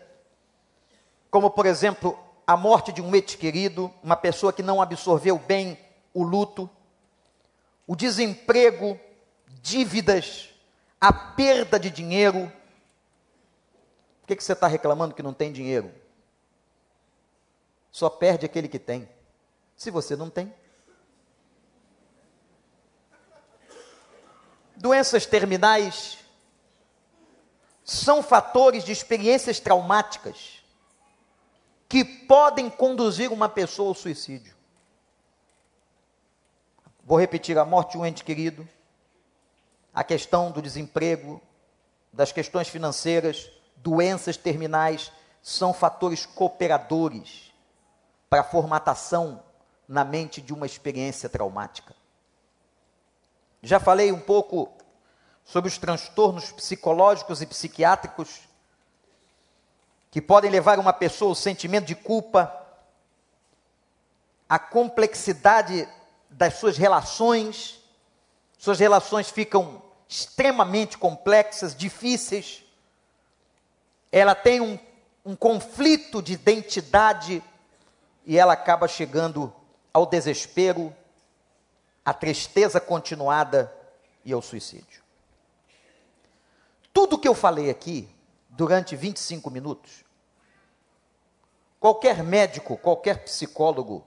[1.32, 5.76] como, por exemplo, a morte de um ente querido, uma pessoa que não absorveu bem
[6.14, 6.70] o luto,
[7.88, 9.00] o desemprego,
[9.60, 10.52] dívidas,
[11.02, 12.46] a perda de dinheiro.
[14.22, 15.92] Por que, que você está reclamando que não tem dinheiro?
[17.92, 19.10] Só perde aquele que tem.
[19.76, 20.54] Se você não tem,
[24.76, 26.18] doenças terminais,
[27.84, 30.64] são fatores de experiências traumáticas
[31.90, 34.56] que podem conduzir uma pessoa ao suicídio.
[37.04, 38.68] Vou repetir: a morte de um ente querido,
[39.94, 41.42] a questão do desemprego,
[42.12, 45.12] das questões financeiras, doenças terminais,
[45.42, 47.54] são fatores cooperadores
[48.30, 49.44] para a formatação
[49.88, 51.94] na mente de uma experiência traumática.
[53.66, 54.70] Já falei um pouco
[55.46, 58.42] sobre os transtornos psicológicos e psiquiátricos
[60.12, 62.54] que podem levar uma pessoa ao sentimento de culpa,
[64.50, 65.88] a complexidade
[66.30, 67.82] das suas relações,
[68.58, 72.66] suas relações ficam extremamente complexas, difíceis.
[74.12, 74.78] Ela tem um,
[75.26, 77.42] um conflito de identidade
[78.26, 79.54] e ela acaba chegando
[79.94, 80.94] ao desespero,
[82.06, 83.74] a tristeza continuada
[84.26, 85.04] e ao suicídio.
[86.94, 88.10] Tudo que eu falei aqui,
[88.50, 90.04] durante 25 minutos,
[91.80, 94.06] qualquer médico, qualquer psicólogo,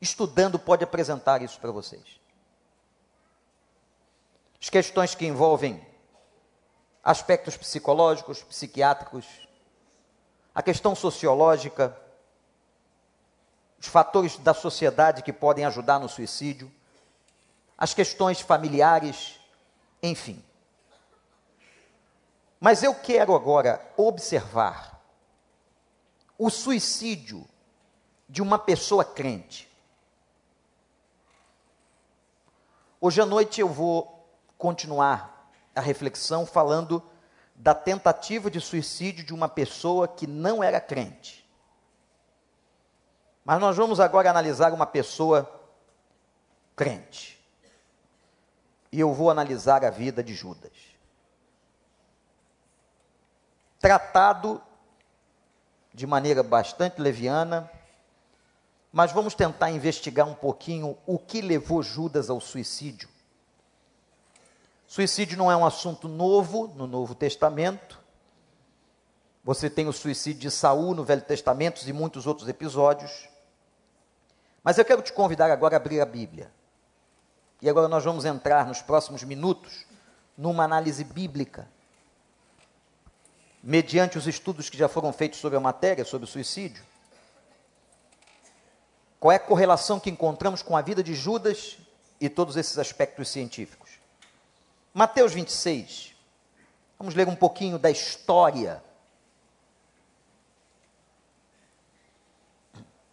[0.00, 2.20] estudando, pode apresentar isso para vocês.
[4.60, 5.84] As questões que envolvem
[7.02, 9.26] aspectos psicológicos, psiquiátricos,
[10.54, 11.96] a questão sociológica,
[13.78, 16.72] os fatores da sociedade que podem ajudar no suicídio,
[17.82, 19.40] as questões familiares,
[20.00, 20.40] enfim.
[22.60, 25.02] Mas eu quero agora observar
[26.38, 27.44] o suicídio
[28.28, 29.68] de uma pessoa crente.
[33.00, 37.02] Hoje à noite eu vou continuar a reflexão falando
[37.52, 41.44] da tentativa de suicídio de uma pessoa que não era crente.
[43.44, 45.50] Mas nós vamos agora analisar uma pessoa
[46.76, 47.41] crente
[48.92, 50.70] e eu vou analisar a vida de Judas.
[53.80, 54.62] Tratado
[55.92, 57.70] de maneira bastante leviana,
[58.92, 63.08] mas vamos tentar investigar um pouquinho o que levou Judas ao suicídio.
[64.86, 67.98] Suicídio não é um assunto novo no Novo Testamento.
[69.42, 73.26] Você tem o suicídio de Saul no Velho Testamento e muitos outros episódios.
[74.62, 76.52] Mas eu quero te convidar agora a abrir a Bíblia.
[77.62, 79.86] E agora nós vamos entrar nos próximos minutos
[80.36, 81.68] numa análise bíblica,
[83.62, 86.84] mediante os estudos que já foram feitos sobre a matéria, sobre o suicídio.
[89.20, 91.78] Qual é a correlação que encontramos com a vida de Judas
[92.20, 93.90] e todos esses aspectos científicos?
[94.92, 96.16] Mateus 26.
[96.98, 98.82] Vamos ler um pouquinho da história.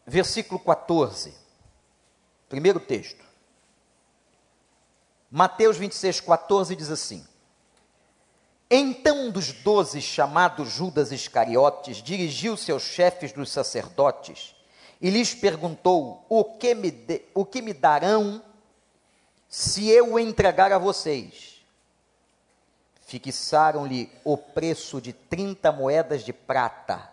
[0.08, 1.38] Versículo 14.
[2.50, 3.29] Primeiro texto.
[5.32, 7.26] Mateus 26, 14 diz assim:
[8.70, 14.56] Então um dos doze, chamado Judas Iscariotes, dirigiu-se aos chefes dos sacerdotes
[15.00, 18.42] e lhes perguntou: O que me, de, o que me darão
[19.48, 21.64] se eu o entregar a vocês?
[23.02, 27.10] Fixaram-lhe o preço de 30 moedas de prata.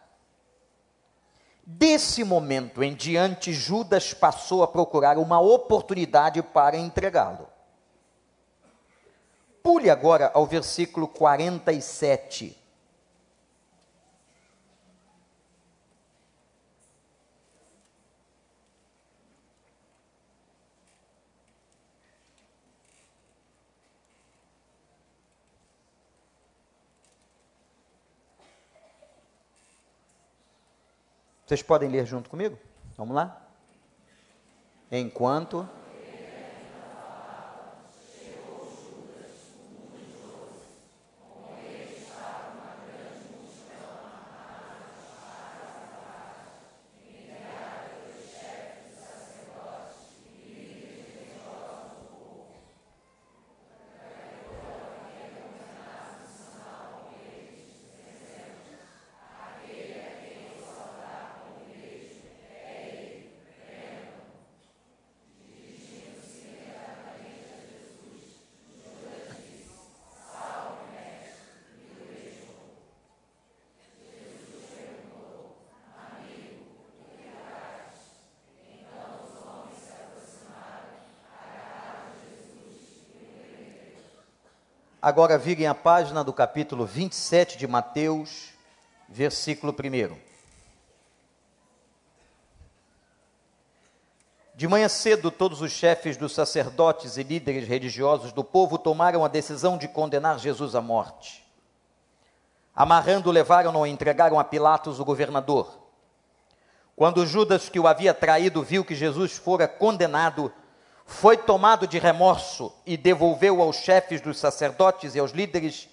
[1.65, 7.49] Desse momento em diante, Judas passou a procurar uma oportunidade para entregá-lo.
[9.67, 12.57] Pule agora ao versículo 47.
[31.45, 32.57] Vocês podem ler junto comigo?
[32.97, 33.45] Vamos lá?
[34.93, 35.69] Enquanto
[85.07, 88.49] Agora virem a página do capítulo 27 de Mateus,
[89.09, 90.19] versículo 1.
[94.57, 99.29] De manhã cedo, todos os chefes dos sacerdotes e líderes religiosos do povo tomaram a
[99.29, 101.47] decisão de condenar Jesus à morte.
[102.75, 105.87] Amarrando, levaram-no e entregaram a Pilatos, o governador.
[106.97, 110.53] Quando Judas, que o havia traído, viu que Jesus fora condenado,
[111.07, 115.89] foi tomado de remorso e devolveu aos chefes dos sacerdotes e aos líderes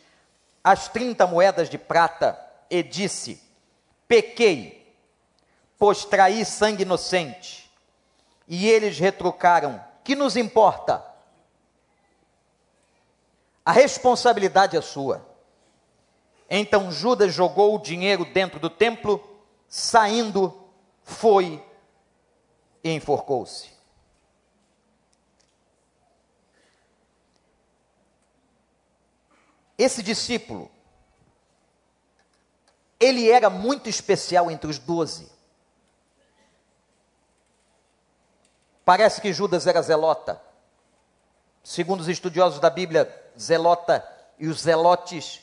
[0.64, 2.38] as 30 moedas de prata
[2.70, 3.41] e disse:
[4.07, 4.95] Pequei,
[5.78, 7.72] pois traí sangue inocente.
[8.47, 11.05] E eles retrucaram: Que nos importa?
[13.64, 15.26] A responsabilidade é sua.
[16.49, 19.24] Então Judas jogou o dinheiro dentro do templo,
[19.68, 20.53] saindo,
[21.03, 21.64] foi
[22.84, 23.72] e enforcou-se.
[29.78, 30.71] Esse discípulo,
[32.99, 35.32] ele era muito especial entre os doze.
[38.86, 40.41] Parece que Judas era zelota.
[41.63, 43.09] Segundo os estudiosos da Bíblia,
[43.39, 44.05] zelota
[44.38, 45.41] e os zelotes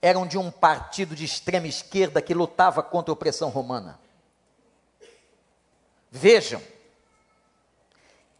[0.00, 4.00] eram de um partido de extrema esquerda que lutava contra a opressão romana.
[6.10, 6.60] Vejam,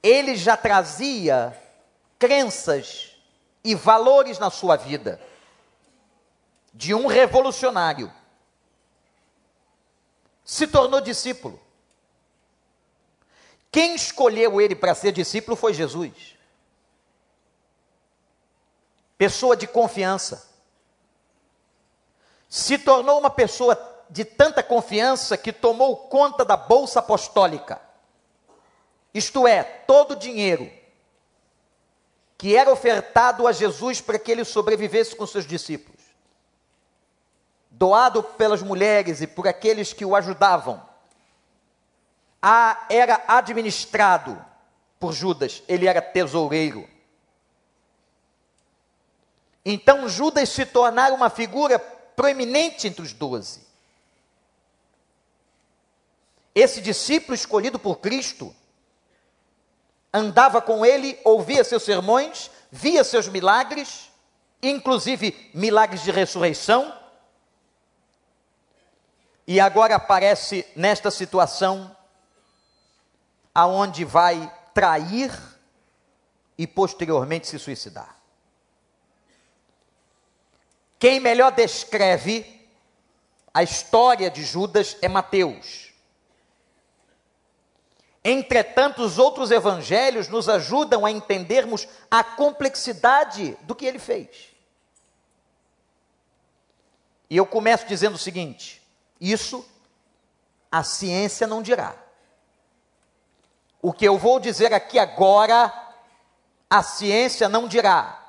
[0.03, 1.57] ele já trazia
[2.19, 3.12] crenças
[3.65, 5.21] e valores na sua vida
[6.73, 8.13] de um revolucionário.
[10.45, 11.61] Se tornou discípulo.
[13.71, 16.37] Quem escolheu ele para ser discípulo foi Jesus.
[19.17, 20.51] Pessoa de confiança.
[22.49, 23.79] Se tornou uma pessoa
[24.11, 27.81] de tanta confiança que tomou conta da bolsa apostólica.
[29.15, 30.82] Isto é, todo o dinheiro
[32.43, 36.01] que era ofertado a Jesus para que ele sobrevivesse com seus discípulos,
[37.71, 40.85] doado pelas mulheres e por aqueles que o ajudavam,
[42.43, 44.45] a, era administrado
[44.99, 46.89] por Judas, ele era tesoureiro.
[49.65, 53.61] Então Judas se tornara uma figura proeminente entre os doze.
[56.53, 58.53] esse discípulo escolhido por Cristo,
[60.13, 64.11] andava com ele, ouvia seus sermões, via seus milagres,
[64.63, 66.97] inclusive milagres de ressurreição,
[69.47, 71.95] e agora aparece nesta situação
[73.55, 75.31] aonde vai trair
[76.57, 78.17] e posteriormente se suicidar.
[80.99, 82.63] Quem melhor descreve
[83.53, 85.92] a história de Judas é Mateus.
[88.25, 94.53] Entretanto, os outros evangelhos nos ajudam a entendermos a complexidade do que ele fez.
[97.29, 98.81] E eu começo dizendo o seguinte:
[99.21, 99.69] isso
[100.71, 101.97] a ciência não dirá.
[103.81, 105.73] O que eu vou dizer aqui agora,
[106.71, 108.21] a ciência não dirá.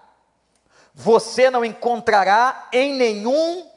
[0.96, 3.70] Você não encontrará em nenhum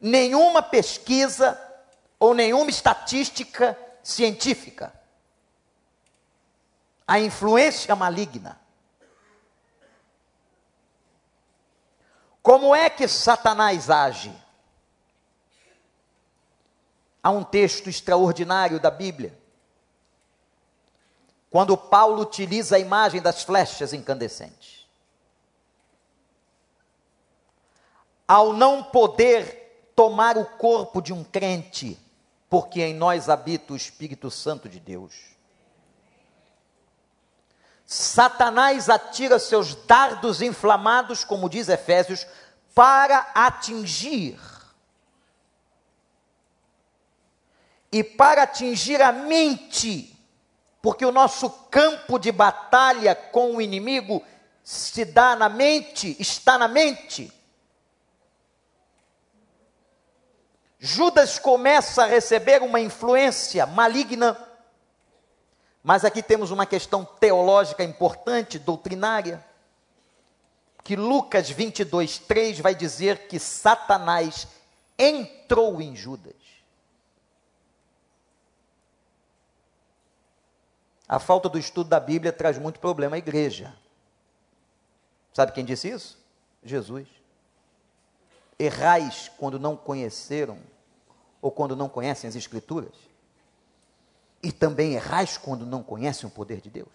[0.00, 1.58] nenhuma pesquisa
[2.20, 4.92] ou nenhuma estatística científica
[7.06, 8.60] a influência maligna.
[12.42, 14.34] Como é que Satanás age?
[17.22, 19.38] Há um texto extraordinário da Bíblia.
[21.50, 24.86] Quando Paulo utiliza a imagem das flechas incandescentes.
[28.26, 31.98] Ao não poder tomar o corpo de um crente,
[32.50, 35.33] porque em nós habita o Espírito Santo de Deus
[37.94, 42.26] Satanás atira seus dardos inflamados, como diz Efésios,
[42.74, 44.36] para atingir.
[47.92, 50.12] E para atingir a mente,
[50.82, 54.24] porque o nosso campo de batalha com o inimigo
[54.64, 57.32] se dá na mente, está na mente.
[60.80, 64.34] Judas começa a receber uma influência maligna
[65.84, 69.44] mas aqui temos uma questão teológica importante, doutrinária,
[70.82, 74.48] que Lucas 22, 3 vai dizer que Satanás
[74.98, 76.32] entrou em Judas.
[81.06, 83.76] A falta do estudo da Bíblia traz muito problema à igreja.
[85.34, 86.18] Sabe quem disse isso?
[86.62, 87.06] Jesus.
[88.58, 90.58] Errais quando não conheceram
[91.42, 93.13] ou quando não conhecem as Escrituras
[94.44, 96.92] e também errais quando não conhecem o poder de Deus?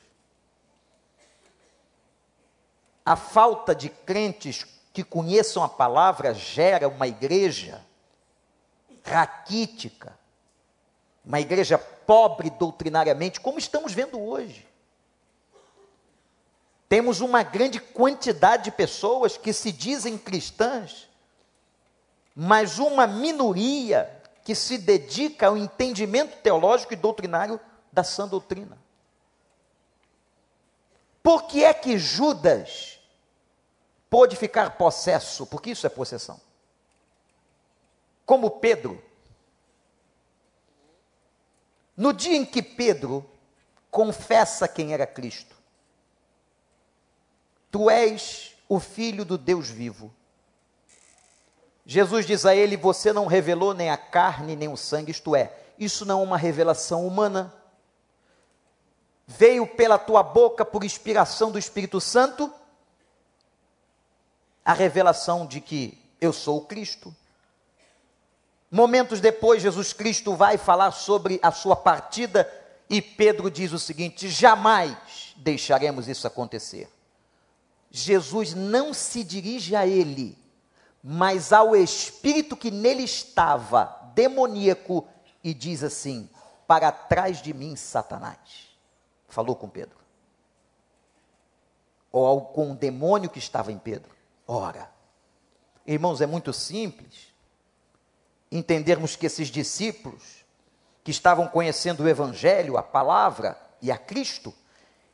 [3.04, 7.84] A falta de crentes que conheçam a palavra gera uma igreja
[9.04, 10.18] raquítica,
[11.26, 14.68] uma igreja pobre doutrinariamente, como estamos vendo hoje.
[16.88, 21.10] Temos uma grande quantidade de pessoas que se dizem cristãs,
[22.36, 24.19] mas uma minoria
[24.50, 27.60] que se dedica ao entendimento teológico e doutrinário
[27.92, 28.82] da sã doutrina.
[31.22, 33.00] Por que é que Judas
[34.10, 35.46] pôde ficar possesso?
[35.46, 36.42] Porque isso é possessão.
[38.26, 39.00] Como Pedro.
[41.96, 43.30] No dia em que Pedro
[43.92, 45.56] confessa quem era Cristo,
[47.70, 50.12] tu és o filho do Deus vivo.
[51.92, 55.52] Jesus diz a ele: Você não revelou nem a carne nem o sangue, isto é,
[55.80, 57.52] isso não é uma revelação humana.
[59.26, 62.54] Veio pela tua boca por inspiração do Espírito Santo
[64.64, 67.16] a revelação de que eu sou o Cristo.
[68.70, 72.48] Momentos depois, Jesus Cristo vai falar sobre a sua partida
[72.88, 76.88] e Pedro diz o seguinte: jamais deixaremos isso acontecer.
[77.90, 80.38] Jesus não se dirige a ele
[81.04, 85.08] mas ao espírito que nele estava, demoníaco,
[85.44, 86.30] e diz assim:
[86.68, 88.70] Para trás de mim, Satanás.
[89.28, 89.98] Falou com Pedro.
[92.12, 94.12] Ou ao, com o demônio que estava em Pedro.
[94.48, 94.92] Ora,
[95.86, 97.30] irmãos, é muito simples
[98.52, 100.44] entendermos que esses discípulos
[101.04, 104.54] que estavam conhecendo o Evangelho, a palavra e a Cristo,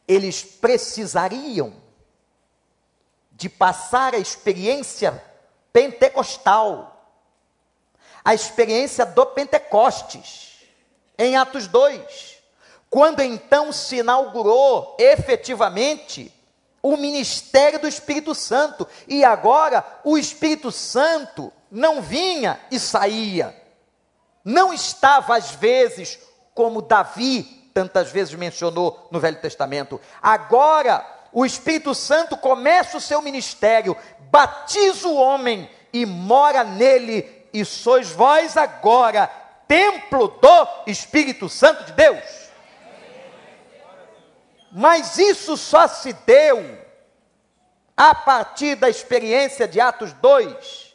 [0.08, 1.74] eles precisariam
[3.32, 5.22] de passar a experiência
[5.76, 7.12] pentecostal.
[8.24, 10.62] A experiência do Pentecostes,
[11.18, 12.38] em Atos 2,
[12.90, 16.34] quando então se inaugurou efetivamente
[16.82, 23.54] o ministério do Espírito Santo, e agora o Espírito Santo não vinha e saía,
[24.46, 26.18] não estava às vezes
[26.54, 30.00] como Davi tantas vezes mencionou no Velho Testamento.
[30.22, 31.06] Agora
[31.38, 33.98] o Espírito Santo começa o seu ministério
[34.36, 39.28] batiza o homem e mora nele, e sois vós agora
[39.66, 42.50] templo do Espírito Santo de Deus.
[44.74, 46.86] Mas isso só se deu
[47.96, 50.94] a partir da experiência de Atos 2.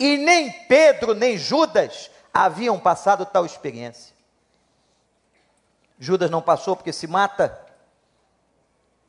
[0.00, 4.16] E nem Pedro nem Judas haviam passado tal experiência.
[5.98, 7.66] Judas não passou porque se mata,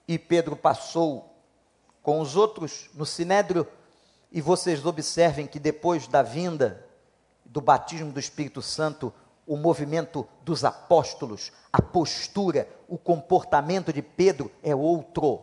[0.05, 1.32] e Pedro passou
[2.03, 3.65] com os outros no sinédrio.
[4.31, 6.85] E vocês observem que depois da vinda
[7.45, 9.13] do batismo do Espírito Santo,
[9.47, 15.41] o movimento dos apóstolos, a postura, o comportamento de Pedro é outro.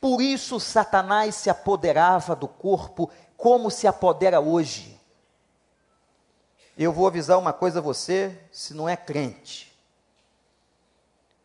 [0.00, 4.98] Por isso Satanás se apoderava do corpo como se apodera hoje.
[6.78, 9.69] Eu vou avisar uma coisa a você, se não é crente.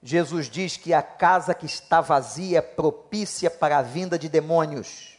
[0.08, 5.18] Jesus diz que a casa que está vazia é propícia para a vinda de demônios.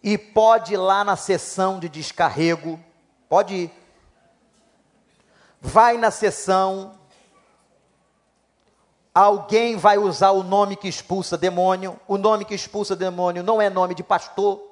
[0.00, 2.78] E pode ir lá na sessão de descarrego,
[3.28, 3.72] pode ir.
[5.60, 6.96] Vai na sessão,
[9.12, 11.98] alguém vai usar o nome que expulsa demônio.
[12.06, 14.62] O nome que expulsa demônio não é nome de pastor.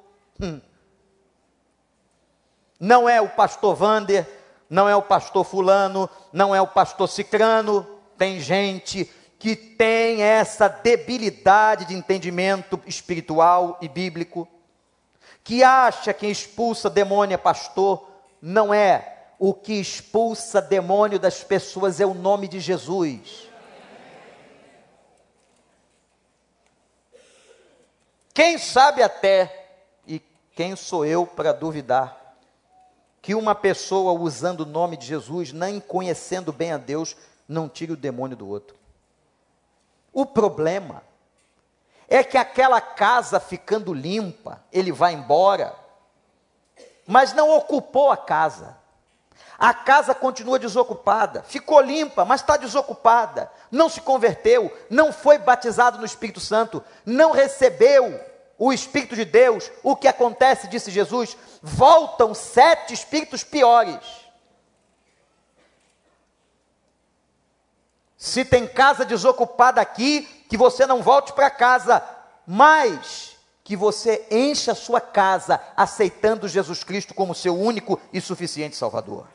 [0.40, 0.60] Hum.
[2.78, 4.24] Não é o pastor Vander,
[4.70, 7.97] não é o pastor Fulano, não é o pastor Cicrano.
[8.18, 9.08] Tem gente
[9.38, 14.48] que tem essa debilidade de entendimento espiritual e bíblico,
[15.44, 18.10] que acha que expulsa demônio é pastor.
[18.42, 19.14] Não é.
[19.38, 23.48] O que expulsa demônio das pessoas é o nome de Jesus.
[28.34, 29.70] Quem sabe até,
[30.06, 30.20] e
[30.54, 32.36] quem sou eu para duvidar,
[33.22, 37.16] que uma pessoa usando o nome de Jesus, nem conhecendo bem a Deus,
[37.48, 38.76] não tire o demônio do outro.
[40.12, 41.02] O problema
[42.08, 45.74] é que aquela casa ficando limpa, ele vai embora,
[47.06, 48.76] mas não ocupou a casa.
[49.58, 55.98] A casa continua desocupada, ficou limpa, mas está desocupada, não se converteu, não foi batizado
[55.98, 58.20] no Espírito Santo, não recebeu
[58.56, 64.27] o Espírito de Deus, o que acontece, disse Jesus, voltam sete espíritos piores.
[68.18, 72.02] Se tem casa desocupada aqui, que você não volte para casa,
[72.44, 78.74] mas que você encha a sua casa aceitando Jesus Cristo como seu único e suficiente
[78.74, 79.28] Salvador.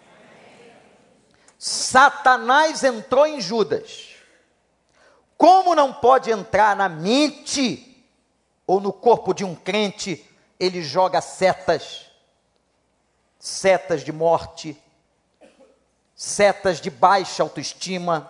[1.57, 4.09] Satanás entrou em Judas.
[5.37, 8.05] Como não pode entrar na mente
[8.67, 10.29] ou no corpo de um crente,
[10.59, 12.07] ele joga setas,
[13.39, 14.77] setas de morte,
[16.13, 18.29] setas de baixa autoestima,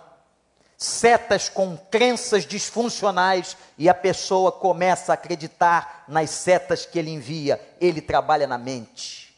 [0.76, 7.60] setas com crenças disfuncionais e a pessoa começa a acreditar nas setas que ele envia.
[7.80, 9.34] Ele trabalha na mente.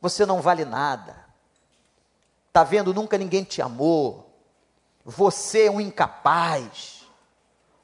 [0.00, 1.16] Você não vale nada.
[2.52, 2.92] Tá vendo?
[2.92, 4.30] Nunca ninguém te amou.
[5.04, 7.00] Você é um incapaz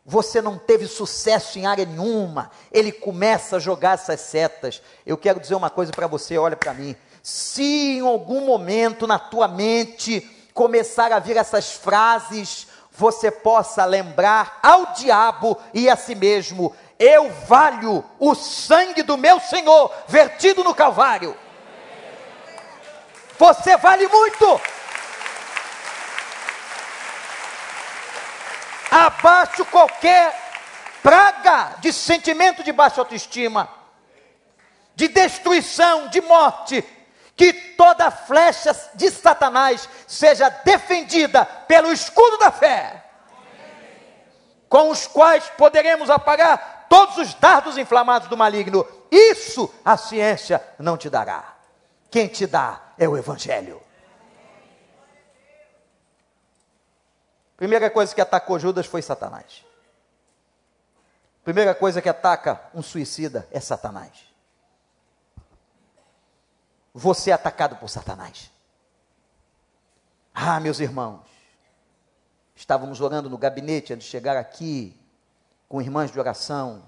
[0.08, 2.52] você não teve sucesso em área nenhuma.
[2.70, 4.80] Ele começa a jogar essas setas.
[5.04, 6.94] Eu quero dizer uma coisa para você, olha para mim.
[7.20, 10.20] Se em algum momento na tua mente
[10.56, 17.30] começar a vir essas frases, você possa lembrar ao diabo e a si mesmo: eu
[17.46, 21.36] valho o sangue do meu Senhor vertido no Calvário.
[23.38, 24.60] Você vale muito.
[28.90, 30.34] abaixo qualquer
[31.02, 33.68] praga de sentimento de baixa autoestima,
[34.94, 36.82] de destruição, de morte,
[37.36, 43.04] que toda flecha de Satanás seja defendida pelo escudo da fé,
[44.68, 48.86] com os quais poderemos apagar todos os dardos inflamados do maligno.
[49.10, 51.54] Isso a ciência não te dará.
[52.10, 53.82] Quem te dá é o Evangelho.
[57.56, 59.64] Primeira coisa que atacou Judas foi Satanás.
[61.44, 64.25] Primeira coisa que ataca um suicida é Satanás.
[66.98, 68.50] Você é atacado por Satanás.
[70.34, 71.26] Ah, meus irmãos,
[72.54, 74.98] estávamos orando no gabinete antes de chegar aqui,
[75.68, 76.82] com irmãs de oração.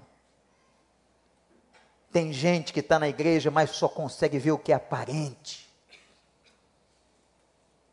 [2.11, 5.69] Tem gente que está na igreja, mas só consegue ver o que é aparente.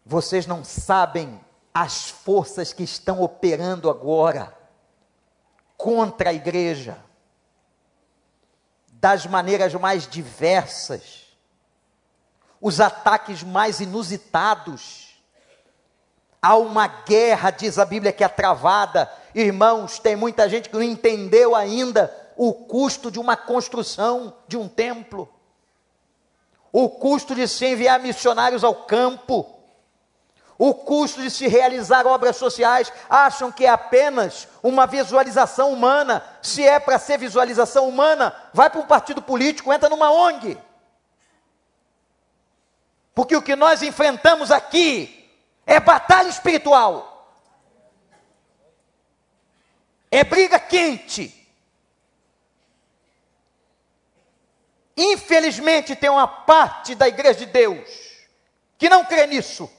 [0.03, 1.39] Vocês não sabem
[1.75, 4.57] as forças que estão operando agora
[5.77, 6.97] contra a igreja,
[8.91, 11.26] das maneiras mais diversas,
[12.61, 15.17] os ataques mais inusitados.
[16.41, 19.11] Há uma guerra, diz a Bíblia, que é travada.
[19.35, 24.69] Irmãos, tem muita gente que não entendeu ainda o custo de uma construção de um
[24.69, 25.29] templo,
[26.71, 29.57] o custo de se enviar missionários ao campo,
[30.59, 36.23] o custo de se realizar obras sociais, acham que é apenas uma visualização humana.
[36.43, 40.59] Se é para ser visualização humana, vai para um partido político, entra numa ONG.
[43.17, 45.27] Porque o que nós enfrentamos aqui
[45.67, 47.33] é batalha espiritual.
[50.11, 51.33] É briga quente.
[54.95, 57.89] Infelizmente, tem uma parte da igreja de Deus
[58.77, 59.71] que não crê nisso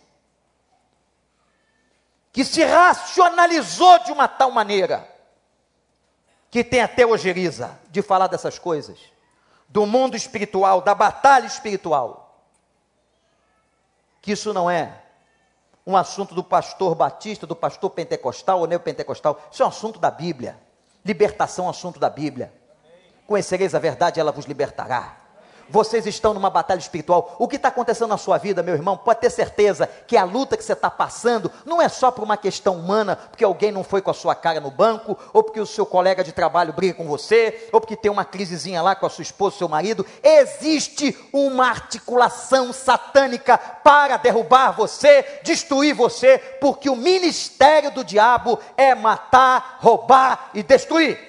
[2.34, 5.08] que se racionalizou de uma tal maneira
[6.50, 8.98] que tem até ojeriza de falar dessas coisas,
[9.68, 12.27] do mundo espiritual, da batalha espiritual.
[14.28, 14.92] Que isso não é
[15.86, 20.12] um assunto do pastor batista, do pastor pentecostal ou neopentecostal, isso é um assunto da
[20.12, 20.60] Bíblia.
[21.06, 22.52] Libertação é um assunto da Bíblia.
[23.26, 25.16] Conhecereis a verdade, ela vos libertará
[25.70, 27.36] vocês estão numa batalha espiritual.
[27.40, 30.58] O que está acontecendo na sua vida, meu irmão, pode ter certeza que a luta
[30.58, 34.02] que você está passando não é só por uma questão humana, porque alguém não foi
[34.02, 37.06] com a sua cara no banco, ou porque o seu colega de trabalho briga com
[37.06, 40.06] você, ou porque tem uma crisezinha lá com a sua esposa, seu marido.
[40.24, 48.96] Existe uma articulação satânica para derrubar você, destruir você, porque o ministério do diabo é
[48.96, 51.20] matar, roubar e destruir.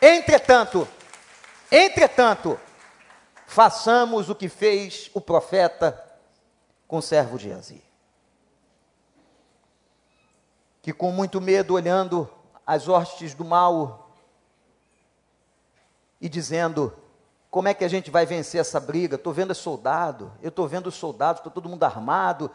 [0.00, 0.88] Entretanto,
[1.70, 2.58] Entretanto,
[3.46, 6.04] façamos o que fez o profeta
[6.88, 7.82] com o servo de Azi.
[10.82, 12.28] Que com muito medo, olhando
[12.66, 14.10] as hostes do mal
[16.20, 16.96] e dizendo:
[17.50, 19.16] como é que a gente vai vencer essa briga?
[19.16, 22.50] Estou vendo soldado, eu estou vendo os soldados, está todo mundo armado.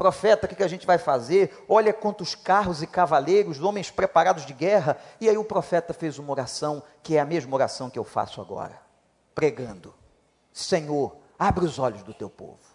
[0.00, 1.62] Profeta, o que, que a gente vai fazer?
[1.68, 4.96] Olha quantos carros e cavaleiros, homens preparados de guerra.
[5.20, 8.40] E aí o profeta fez uma oração, que é a mesma oração que eu faço
[8.40, 8.80] agora,
[9.34, 9.92] pregando:
[10.54, 12.69] Senhor, abre os olhos do teu povo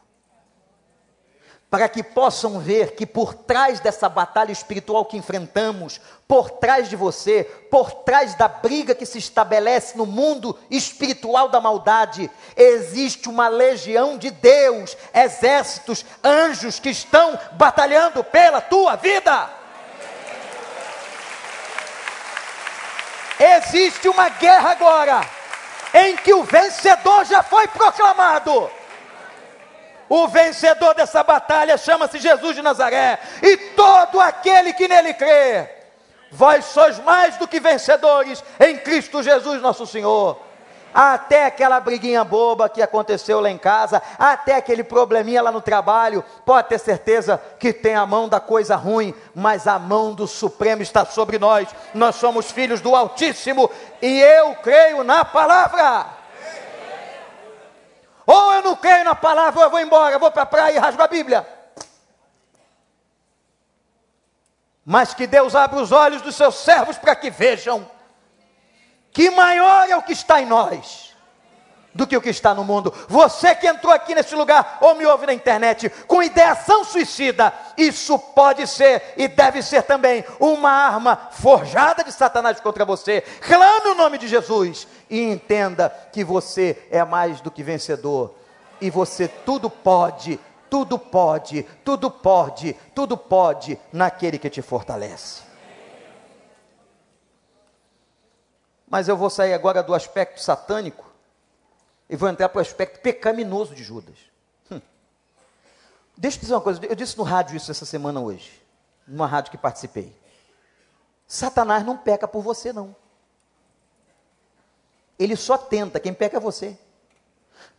[1.76, 6.96] para que possam ver que por trás dessa batalha espiritual que enfrentamos, por trás de
[6.96, 13.50] você, por trás da briga que se estabelece no mundo espiritual da maldade, existe uma
[13.50, 19.50] legião de Deus, exércitos, anjos que estão batalhando pela tua vida.
[23.38, 25.30] Existe uma guerra agora,
[25.94, 28.72] em que o vencedor já foi proclamado
[30.10, 35.70] o vencedor dessa batalha chama-se Jesus de Nazaré, e todo aquele que nele crê,
[36.32, 40.45] vós sois mais do que vencedores em Cristo Jesus, nosso Senhor.
[40.93, 46.24] Até aquela briguinha boba que aconteceu lá em casa, até aquele probleminha lá no trabalho,
[46.45, 50.82] pode ter certeza que tem a mão da coisa ruim, mas a mão do Supremo
[50.82, 51.68] está sobre nós.
[51.93, 53.70] Nós somos filhos do Altíssimo
[54.01, 56.06] e eu creio na palavra.
[58.26, 60.76] Ou eu não creio na palavra, ou eu vou embora, eu vou para a praia
[60.76, 61.48] e rasgo a Bíblia.
[64.84, 67.90] Mas que Deus abra os olhos dos seus servos para que vejam
[69.12, 71.05] que maior é o que está em nós
[71.96, 72.93] do que o que está no mundo.
[73.08, 78.20] Você que entrou aqui nesse lugar ou me ouve na internet com ideação suicida, isso
[78.20, 83.22] pode ser e deve ser também uma arma forjada de Satanás contra você.
[83.22, 88.36] Clame o nome de Jesus e entenda que você é mais do que vencedor
[88.82, 90.38] e você tudo pode,
[90.70, 95.43] tudo pode, tudo pode, tudo pode naquele que te fortalece.
[98.86, 101.14] Mas eu vou sair agora do aspecto satânico
[102.10, 104.18] e vou entrar para o aspecto pecaminoso de Judas.
[104.72, 104.82] Hum.
[106.18, 108.62] Deixa eu dizer uma coisa, eu disse no rádio isso essa semana hoje,
[109.08, 110.16] numa rádio que participei.
[111.28, 112.95] Satanás não peca por você, não.
[115.18, 116.78] Ele só tenta, quem peca é você.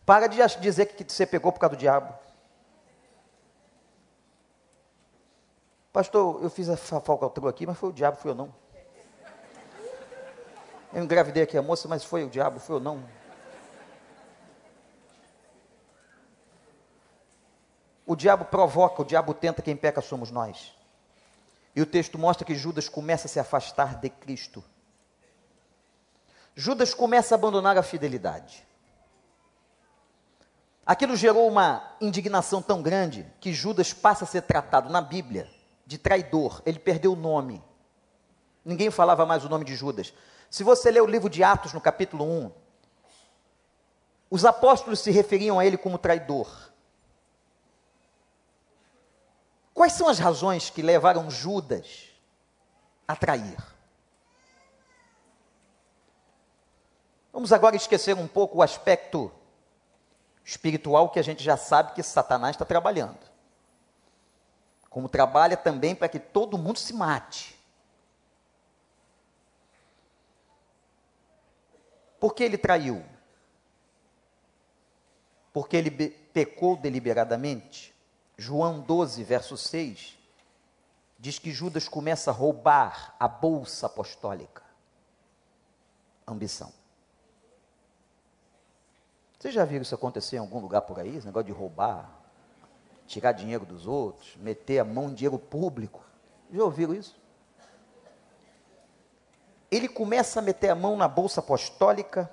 [0.05, 2.13] Para de dizer que você pegou por causa do diabo.
[5.93, 8.53] Pastor, eu fiz a falcatrua aqui, mas foi o diabo, foi eu não.
[10.93, 13.03] Eu engravidei aqui a moça, mas foi o diabo, foi eu não.
[18.07, 20.73] O diabo provoca, o diabo tenta, quem peca somos nós.
[21.75, 24.63] E o texto mostra que Judas começa a se afastar de Cristo.
[26.55, 28.65] Judas começa a abandonar a fidelidade.
[30.85, 35.49] Aquilo gerou uma indignação tão grande que Judas passa a ser tratado na Bíblia
[35.85, 36.61] de traidor.
[36.65, 37.61] Ele perdeu o nome.
[38.63, 40.13] Ninguém falava mais o nome de Judas.
[40.49, 42.51] Se você ler o livro de Atos, no capítulo 1,
[44.29, 46.71] os apóstolos se referiam a ele como traidor.
[49.77, 52.07] Quais são as razões que levaram Judas
[53.07, 53.55] a trair?
[57.31, 59.31] Vamos agora esquecer um pouco o aspecto
[60.43, 63.19] espiritual que a gente já sabe que Satanás está trabalhando.
[64.89, 67.55] Como trabalha também para que todo mundo se mate.
[72.19, 73.05] Por que ele traiu?
[75.53, 77.95] Porque ele pecou deliberadamente?
[78.37, 80.17] João 12, verso 6,
[81.17, 84.61] diz que Judas começa a roubar a bolsa apostólica.
[86.27, 86.71] Ambição.
[89.39, 91.15] Vocês já viram isso acontecer em algum lugar por aí?
[91.15, 92.11] Esse negócio de roubar,
[93.07, 96.03] tirar dinheiro dos outros, meter a mão em dinheiro público.
[96.51, 97.15] Já ouviram isso?
[99.69, 102.31] Ele começa a meter a mão na bolsa apostólica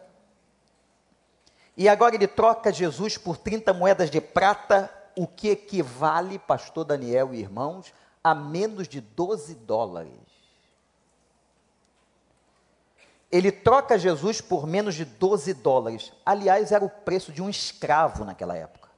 [1.76, 7.34] e agora ele troca Jesus por 30 moedas de prata, o que equivale, pastor Daniel
[7.34, 7.92] e irmãos,
[8.22, 10.34] a menos de 12 dólares.
[13.34, 16.12] ele troca Jesus por menos de 12 dólares.
[16.24, 18.88] Aliás, era o preço de um escravo naquela época.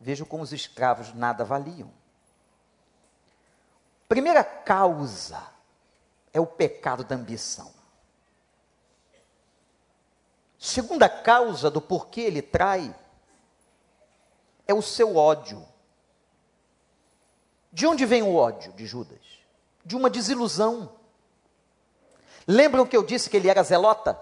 [0.00, 1.92] Vejam como os escravos nada valiam.
[4.08, 5.42] Primeira causa
[6.32, 7.70] é o pecado da ambição.
[10.58, 12.94] Segunda causa do porquê ele trai
[14.70, 15.66] é o seu ódio.
[17.72, 19.20] De onde vem o ódio de Judas?
[19.84, 21.00] De uma desilusão
[22.50, 24.20] Lembram que eu disse que ele era zelota?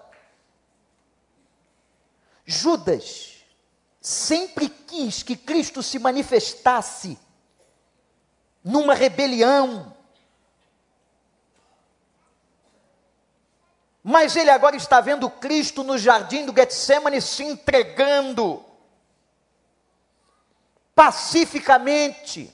[2.44, 3.36] Judas
[4.00, 7.18] sempre quis que Cristo se manifestasse
[8.62, 9.94] numa rebelião.
[14.02, 18.62] Mas ele agora está vendo Cristo no jardim do Getsemane se entregando
[20.98, 22.52] pacificamente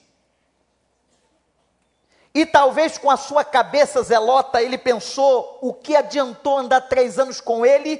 [2.34, 7.40] e talvez com a sua cabeça zelota ele pensou: o que adiantou andar três anos
[7.40, 7.98] com ele,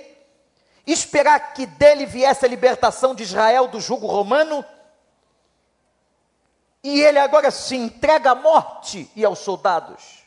[0.87, 4.63] esperar que dele viesse a libertação de Israel do jugo romano?
[6.83, 10.25] E ele agora se entrega à morte e aos soldados.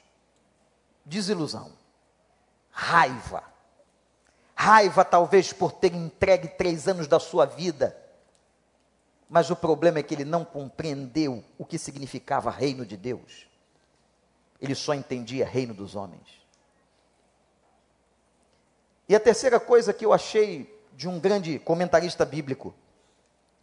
[1.05, 1.71] Desilusão,
[2.71, 3.43] raiva,
[4.55, 8.06] raiva talvez por ter entregue três anos da sua vida.
[9.29, 13.47] Mas o problema é que ele não compreendeu o que significava reino de Deus.
[14.61, 16.27] Ele só entendia reino dos homens.
[19.09, 22.73] E a terceira coisa que eu achei de um grande comentarista bíblico,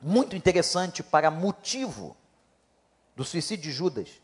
[0.00, 2.16] muito interessante para motivo
[3.16, 4.20] do suicídio de Judas.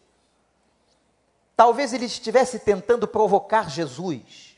[1.57, 4.57] Talvez ele estivesse tentando provocar Jesus.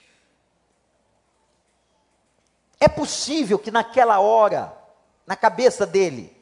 [2.78, 4.76] É possível que naquela hora,
[5.26, 6.36] na cabeça dele,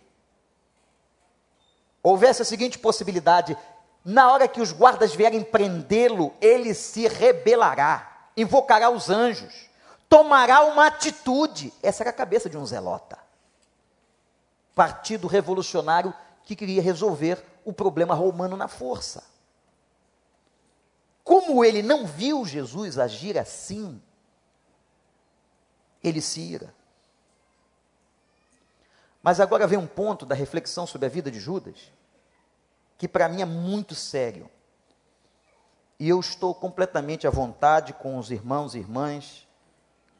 [2.02, 3.56] houvesse a seguinte possibilidade:
[4.04, 9.68] na hora que os guardas vierem prendê-lo, ele se rebelará, invocará os anjos,
[10.08, 11.72] tomará uma atitude.
[11.82, 13.18] Essa era a cabeça de um zelota.
[14.74, 19.22] Partido revolucionário que queria resolver o problema romano na força.
[21.22, 24.02] Como ele não viu Jesus agir assim,
[26.02, 26.74] ele se ira.
[29.22, 31.90] Mas agora vem um ponto da reflexão sobre a vida de Judas
[33.00, 34.50] que para mim é muito sério.
[35.98, 39.48] E eu estou completamente à vontade com os irmãos e irmãs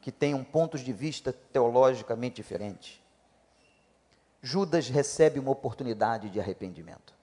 [0.01, 2.99] que tenham pontos de vista teologicamente diferentes.
[4.41, 7.13] Judas recebe uma oportunidade de arrependimento.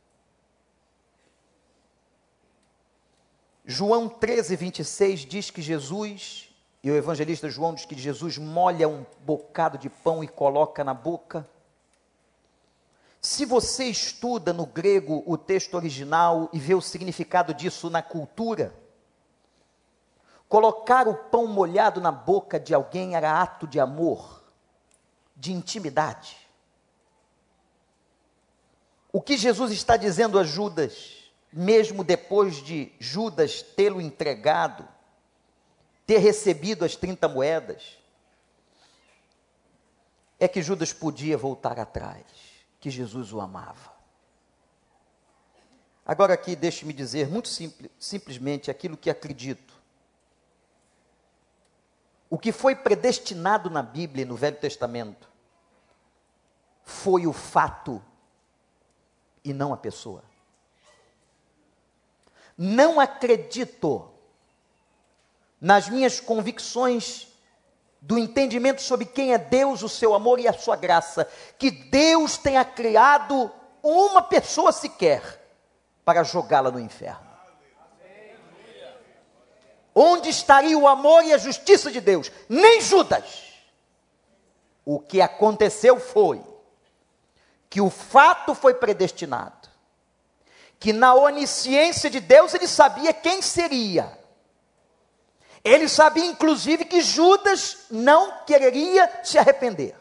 [3.65, 6.55] João 13, 26 diz que Jesus,
[6.85, 10.95] e o evangelista João diz que Jesus molha um bocado de pão e coloca na
[10.95, 11.45] boca
[13.21, 18.73] se você estuda no grego o texto original e vê o significado disso na cultura,
[20.49, 24.45] colocar o pão molhado na boca de alguém era ato de amor,
[25.35, 26.37] de intimidade.
[29.13, 34.87] O que Jesus está dizendo a Judas, mesmo depois de Judas tê-lo entregado,
[36.07, 37.99] ter recebido as 30 moedas,
[40.39, 42.48] é que Judas podia voltar atrás
[42.81, 43.93] que Jesus o amava.
[46.07, 49.75] Agora aqui deixe-me dizer muito simples, simplesmente aquilo que acredito.
[52.31, 55.29] O que foi predestinado na Bíblia e no Velho Testamento
[56.83, 58.03] foi o fato
[59.45, 60.25] e não a pessoa.
[62.57, 64.11] Não acredito
[65.61, 67.28] nas minhas convicções
[68.09, 71.29] do entendimento sobre quem é Deus, o seu amor e a sua graça,
[71.59, 73.53] que Deus tenha criado
[73.83, 75.23] uma pessoa sequer
[76.07, 77.29] para jogá-la no inferno.
[79.95, 82.33] Onde estaria o amor e a justiça de Deus?
[82.49, 83.43] Nem Judas.
[84.87, 86.43] O que aconteceu foi
[87.69, 89.69] que o fato foi predestinado,
[90.81, 94.19] que na onisciência de Deus ele sabia quem seria.
[95.65, 99.97] Ele sabia inclusive que Judas não quereria se arrepender.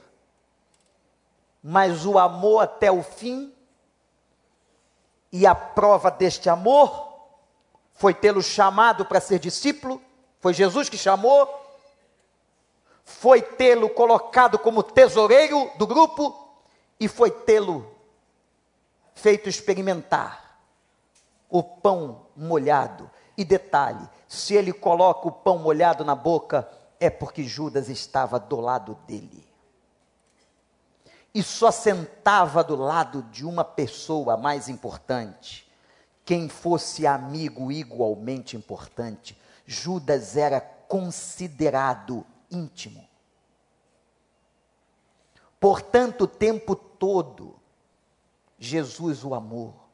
[1.63, 3.53] Mas o amor até o fim,
[5.31, 7.07] e a prova deste amor
[7.93, 10.01] foi tê-lo chamado para ser discípulo,
[10.39, 11.49] foi Jesus que chamou,
[13.03, 16.47] foi tê-lo colocado como tesoureiro do grupo
[16.99, 17.95] e foi tê-lo
[19.15, 20.59] feito experimentar
[21.49, 23.09] o pão molhado.
[23.37, 26.69] E detalhe: se ele coloca o pão molhado na boca,
[26.99, 29.47] é porque Judas estava do lado dele.
[31.33, 35.69] E só sentava do lado de uma pessoa mais importante,
[36.25, 39.39] quem fosse amigo igualmente importante.
[39.65, 43.07] Judas era considerado íntimo.
[45.59, 47.55] Portanto, o tempo todo,
[48.59, 49.86] Jesus o amou.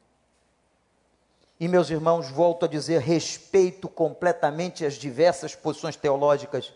[1.58, 6.72] E, meus irmãos, volto a dizer, respeito completamente as diversas posições teológicas,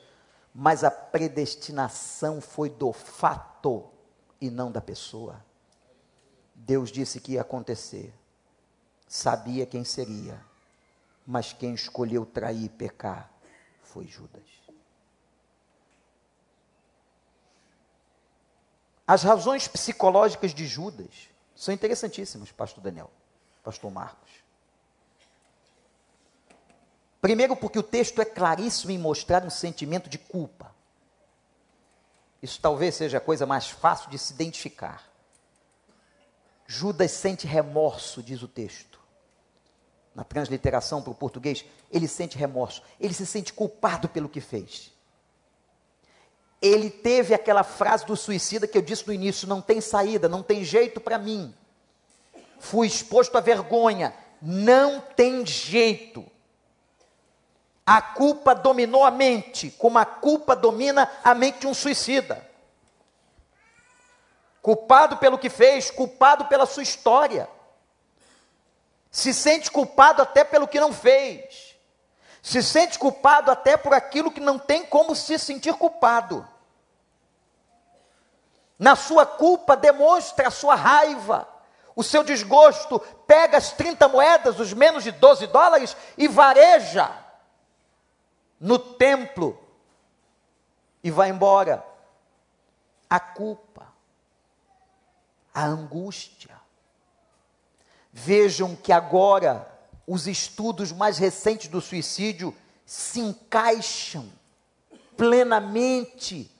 [0.54, 3.88] mas a predestinação foi do fato
[4.40, 5.44] e não da pessoa.
[6.54, 8.12] Deus disse que ia acontecer,
[9.06, 10.40] sabia quem seria,
[11.26, 13.30] mas quem escolheu trair e pecar
[13.82, 14.46] foi Judas.
[19.06, 23.10] As razões psicológicas de Judas são interessantíssimas, pastor Daniel,
[23.64, 24.47] pastor Marcos.
[27.28, 30.74] Primeiro, porque o texto é claríssimo em mostrar um sentimento de culpa.
[32.42, 35.06] Isso talvez seja a coisa mais fácil de se identificar.
[36.66, 38.98] Judas sente remorso, diz o texto.
[40.14, 42.82] Na transliteração para o português, ele sente remorso.
[42.98, 44.90] Ele se sente culpado pelo que fez
[46.62, 50.42] ele teve aquela frase do suicida que eu disse no início: não tem saída, não
[50.42, 51.54] tem jeito para mim.
[52.58, 56.26] Fui exposto à vergonha, não tem jeito.
[57.88, 62.46] A culpa dominou a mente, como a culpa domina a mente de um suicida.
[64.60, 67.48] Culpado pelo que fez, culpado pela sua história.
[69.10, 71.68] Se sente culpado até pelo que não fez
[72.42, 76.48] se sente culpado até por aquilo que não tem como se sentir culpado.
[78.78, 81.48] Na sua culpa, demonstra a sua raiva,
[81.96, 87.10] o seu desgosto, pega as 30 moedas, os menos de 12 dólares, e vareja
[88.60, 89.58] no templo
[91.02, 91.84] e vai embora.
[93.08, 93.86] A culpa,
[95.54, 96.60] a angústia.
[98.12, 99.66] Vejam que agora
[100.06, 102.54] os estudos mais recentes do suicídio
[102.84, 104.30] se encaixam
[105.16, 106.50] plenamente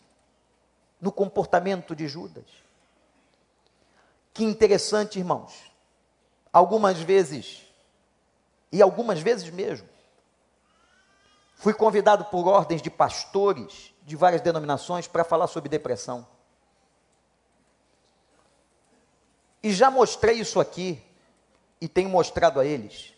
[1.01, 2.47] no comportamento de Judas.
[4.33, 5.53] Que interessante, irmãos.
[6.53, 7.63] Algumas vezes,
[8.73, 9.89] e algumas vezes mesmo,
[11.59, 16.27] fui convidado por ordens de pastores de várias denominações para falar sobre depressão.
[19.63, 21.03] E já mostrei isso aqui,
[21.81, 23.13] e tenho mostrado a eles.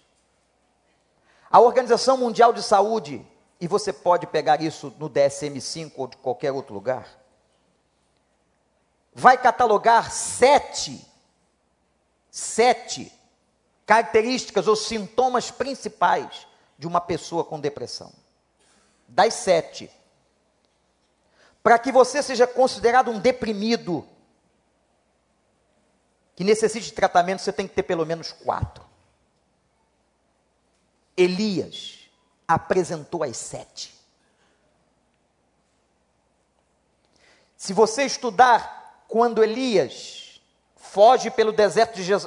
[1.51, 3.25] A Organização Mundial de Saúde,
[3.61, 7.07] e você pode pegar isso no DSM-5 ou de qualquer outro lugar,
[9.12, 11.07] vai catalogar sete,
[12.30, 13.12] sete
[13.84, 16.46] características ou sintomas principais
[16.79, 18.11] de uma pessoa com depressão.
[19.11, 19.91] Das sete.
[21.62, 24.07] Para que você seja considerado um deprimido
[26.34, 28.82] que necessite de tratamento, você tem que ter pelo menos quatro.
[31.16, 32.08] Elias
[32.49, 33.95] apresentou as sete.
[37.57, 40.41] Se você estudar quando Elias
[40.76, 42.26] foge pelo deserto de Jez...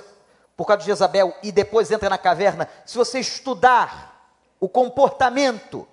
[0.55, 5.87] por causa de Jezabel e depois entra na caverna, se você estudar o comportamento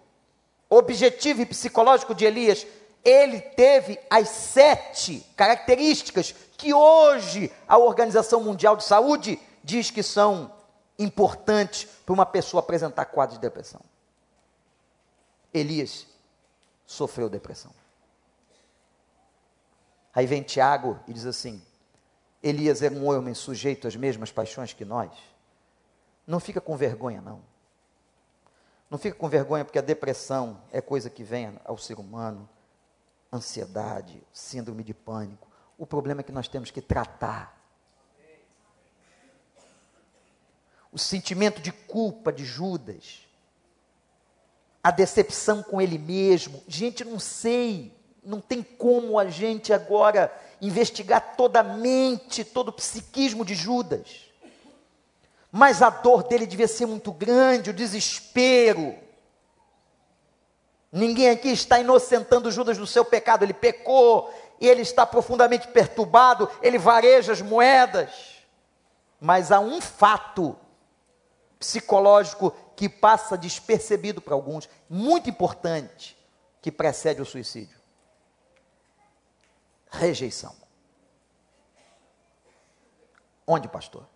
[0.71, 2.67] objetivo e psicológico de Elias,
[3.05, 10.53] ele teve as sete características que hoje a Organização Mundial de Saúde diz que são
[10.99, 13.81] importantes para uma pessoa apresentar quadro de depressão.
[15.53, 16.07] Elias
[16.87, 17.73] sofreu depressão.
[20.15, 21.63] Aí vem Tiago e diz assim:
[22.43, 25.11] Elias era um homem sujeito às mesmas paixões que nós.
[26.27, 27.41] Não fica com vergonha, não.
[28.91, 32.49] Não fica com vergonha porque a depressão é coisa que vem ao ser humano.
[33.33, 35.49] Ansiedade, síndrome de pânico.
[35.79, 37.61] O problema é que nós temos que tratar
[40.93, 43.27] o sentimento de culpa de Judas,
[44.83, 46.63] a decepção com ele mesmo.
[46.67, 47.95] Gente, não sei,
[48.25, 54.30] não tem como a gente agora investigar toda a mente, todo o psiquismo de Judas.
[55.53, 58.97] Mas a dor dele devia ser muito grande, o desespero.
[60.93, 66.51] Ninguém aqui está inocentando Judas do seu pecado, ele pecou, e ele está profundamente perturbado,
[66.63, 68.45] ele vareja as moedas.
[69.21, 70.57] Mas há um fato
[71.59, 76.17] psicológico que passa despercebido para alguns, muito importante,
[76.63, 77.79] que precede o suicídio:
[79.91, 80.55] rejeição.
[83.47, 84.07] Onde, pastor?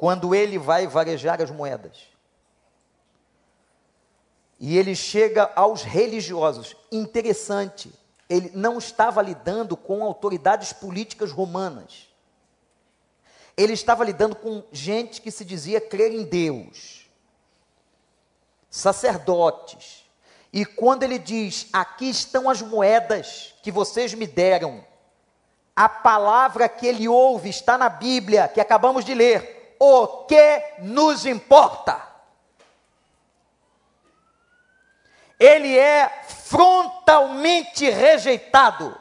[0.00, 2.08] Quando ele vai varejar as moedas.
[4.58, 6.74] E ele chega aos religiosos.
[6.90, 7.92] Interessante,
[8.26, 12.10] ele não estava lidando com autoridades políticas romanas
[13.62, 17.06] ele estava lidando com gente que se dizia crer em Deus,
[18.70, 20.04] sacerdotes.
[20.50, 24.82] E quando ele diz: Aqui estão as moedas que vocês me deram,
[25.76, 29.59] a palavra que ele ouve está na Bíblia, que acabamos de ler.
[29.82, 32.06] O que nos importa?
[35.38, 38.94] Ele é frontalmente rejeitado.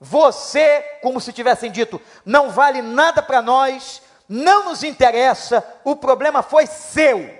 [0.00, 6.42] Você, como se tivessem dito, não vale nada para nós, não nos interessa, o problema
[6.42, 7.36] foi seu.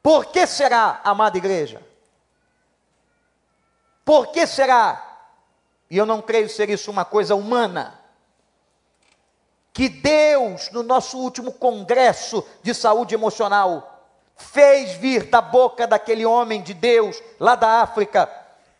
[0.00, 1.84] Por que será, amada igreja?
[4.04, 5.04] Por que será?
[5.90, 7.98] E eu não creio ser isso uma coisa humana.
[9.72, 16.62] Que Deus, no nosso último congresso de saúde emocional, fez vir da boca daquele homem
[16.62, 18.26] de Deus, lá da África,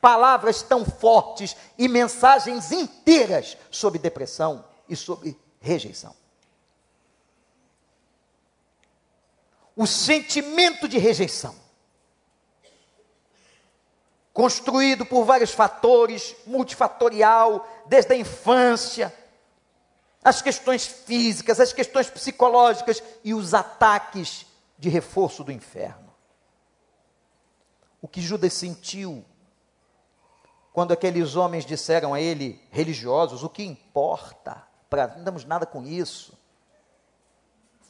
[0.00, 6.14] palavras tão fortes e mensagens inteiras sobre depressão e sobre rejeição.
[9.76, 11.54] O sentimento de rejeição,
[14.32, 19.14] construído por vários fatores, multifatorial, desde a infância,
[20.28, 24.46] as questões físicas, as questões psicológicas e os ataques
[24.78, 26.12] de reforço do inferno.
[28.00, 29.24] O que Judas sentiu
[30.72, 34.62] quando aqueles homens disseram a ele, religiosos, o que importa?
[34.88, 36.38] Pra, não damos nada com isso.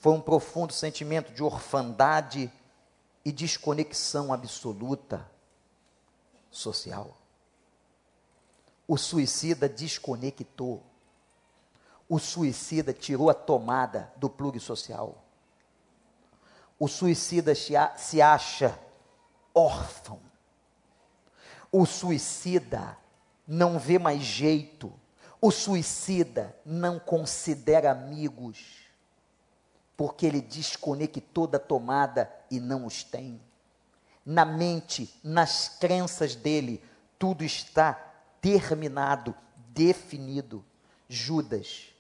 [0.01, 2.51] Foi um profundo sentimento de orfandade
[3.25, 5.29] e desconexão absoluta
[6.51, 7.19] social.
[8.87, 10.88] O suicida desconectou.
[12.09, 15.25] O suicida tirou a tomada do plugue social.
[16.79, 18.79] O suicida se acha
[19.55, 20.29] órfão
[21.71, 22.97] o suicida
[23.47, 24.93] não vê mais jeito.
[25.41, 28.59] O suicida não considera amigos,
[29.97, 33.41] porque ele desconectou da tomada e não os tem.
[34.25, 36.83] Na mente, nas crenças dele,
[37.19, 37.95] tudo está
[38.41, 39.35] terminado,
[39.69, 40.65] definido.
[41.09, 41.95] Judas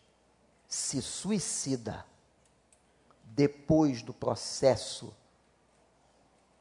[0.68, 2.06] se suicida
[3.24, 5.14] depois do processo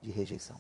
[0.02, 0.60] de rejeição.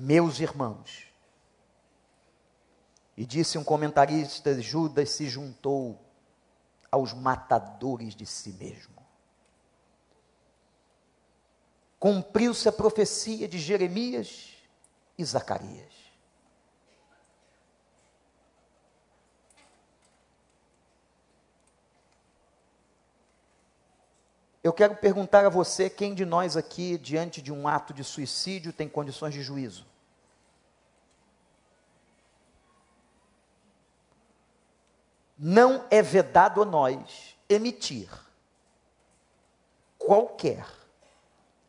[0.00, 1.06] meus irmãos.
[3.16, 6.00] E disse um comentarista: Judas se juntou
[6.90, 9.00] aos matadores de si mesmo.
[11.98, 14.56] Cumpriu-se a profecia de Jeremias
[15.18, 15.99] e Zacarias.
[24.62, 28.72] Eu quero perguntar a você quem de nós aqui, diante de um ato de suicídio,
[28.72, 29.86] tem condições de juízo?
[35.38, 38.10] Não é vedado a nós emitir
[39.98, 40.66] qualquer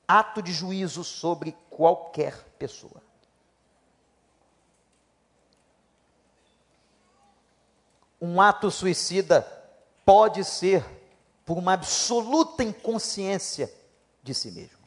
[0.05, 3.01] ato de juízo sobre qualquer pessoa.
[8.19, 9.41] Um ato suicida
[10.03, 11.00] pode ser
[11.45, 13.73] por uma absoluta inconsciência
[14.21, 14.81] de si mesmo.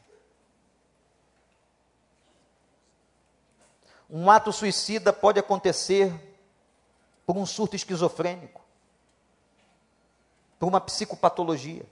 [4.09, 6.13] Um ato suicida pode acontecer
[7.25, 8.61] por um surto esquizofrênico,
[10.59, 11.85] por uma psicopatologia.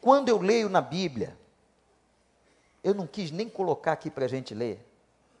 [0.00, 1.36] Quando eu leio na Bíblia,
[2.82, 4.84] eu não quis nem colocar aqui para a gente ler,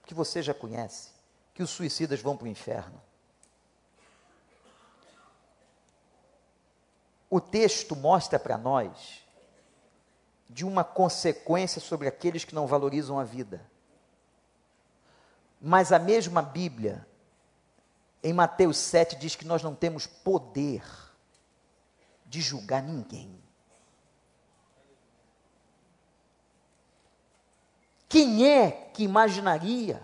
[0.04, 1.10] que você já conhece,
[1.54, 3.00] que os suicidas vão para o inferno.
[7.28, 9.24] o texto mostra para nós
[10.48, 13.60] de uma consequência sobre aqueles que não valorizam a vida.
[15.60, 17.06] Mas a mesma Bíblia,
[18.22, 20.82] em Mateus 7, diz que nós não temos poder
[22.26, 23.42] de julgar ninguém.
[28.08, 30.02] Quem é que imaginaria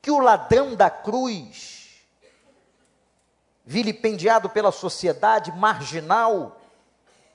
[0.00, 1.79] que o ladrão da cruz
[3.70, 6.60] vilipendiado pela sociedade, marginal,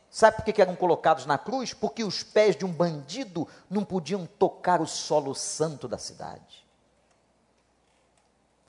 [0.10, 1.74] sabe por que eram colocados na cruz?
[1.74, 6.68] Porque os pés de um bandido não podiam tocar o solo santo da cidade.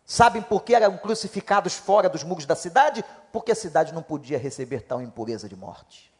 [0.04, 3.04] Sabem por que eram crucificados fora dos muros da cidade?
[3.32, 6.14] Porque a cidade não podia receber tal impureza de morte.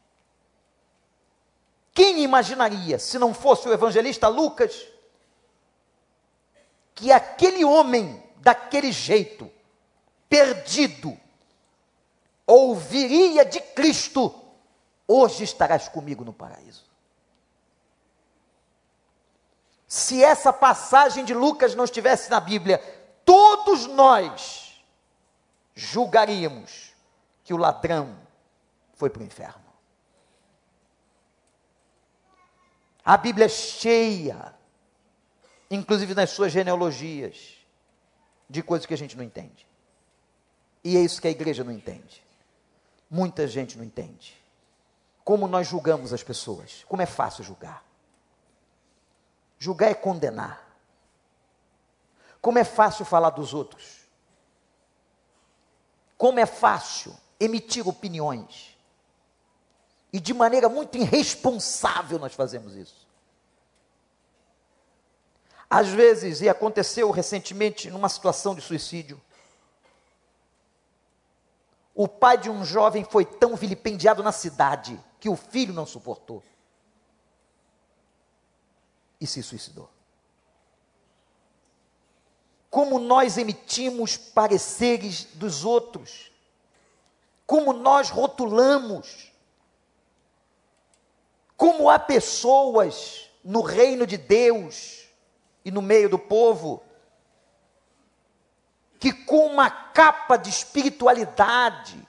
[1.95, 4.85] Quem imaginaria, se não fosse o evangelista Lucas,
[6.93, 9.49] que aquele homem, daquele jeito,
[10.29, 11.17] perdido,
[12.47, 14.35] ouviria de Cristo:
[15.07, 16.85] Hoje estarás comigo no paraíso.
[19.87, 22.79] Se essa passagem de Lucas não estivesse na Bíblia,
[23.25, 24.83] todos nós
[25.75, 26.93] julgaríamos
[27.45, 28.17] que o ladrão
[28.95, 29.65] foi para o inferno.
[33.05, 34.57] A Bíblia é cheia
[35.71, 37.57] inclusive nas suas genealogias,
[38.49, 39.67] de coisas que a gente não entende.
[40.85, 42.23] E é isso que a igreja não entende.
[43.11, 44.37] Muita gente não entende.
[45.25, 46.85] Como nós julgamos as pessoas.
[46.89, 47.85] Como é fácil julgar.
[49.59, 50.67] Julgar é condenar.
[52.41, 54.07] Como é fácil falar dos outros.
[56.17, 58.77] Como é fácil emitir opiniões.
[60.13, 63.07] E de maneira muito irresponsável nós fazemos isso.
[65.69, 69.21] Às vezes, e aconteceu recentemente numa situação de suicídio,
[71.97, 76.43] o pai de um jovem foi tão vilipendiado na cidade que o filho não suportou.
[79.19, 79.89] E se suicidou.
[82.69, 86.31] Como nós emitimos pareceres dos outros,
[87.47, 89.33] como nós rotulamos,
[91.57, 95.07] como há pessoas no reino de Deus
[95.65, 96.83] e no meio do povo,
[98.99, 102.07] que com uma capa de espiritualidade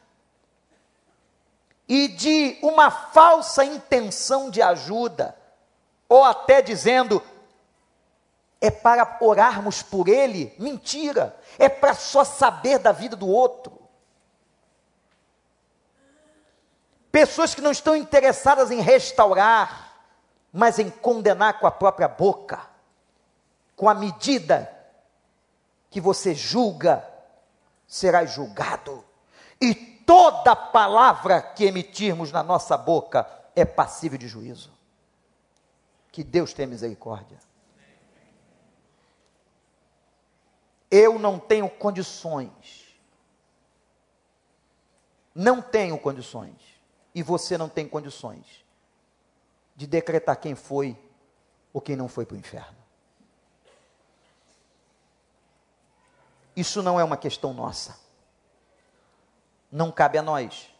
[1.88, 5.38] e de uma falsa intenção de ajuda,
[6.10, 7.22] ou até dizendo,
[8.60, 13.78] é para orarmos por ele, mentira, é para só saber da vida do outro.
[17.12, 19.94] Pessoas que não estão interessadas em restaurar,
[20.52, 22.78] mas em condenar com a própria boca
[23.78, 24.76] com a medida
[25.90, 27.08] que você julga,
[27.88, 29.04] serás julgado.
[29.60, 34.72] E toda palavra que emitirmos na nossa boca é passível de juízo.
[36.12, 37.40] Que Deus tenha misericórdia.
[40.90, 42.88] Eu não tenho condições.
[45.34, 46.56] Não tenho condições.
[47.14, 48.66] E você não tem condições
[49.76, 50.98] de decretar quem foi
[51.74, 52.77] ou quem não foi para o inferno.
[56.58, 57.96] Isso não é uma questão nossa.
[59.72, 60.72] Não cabe a nós.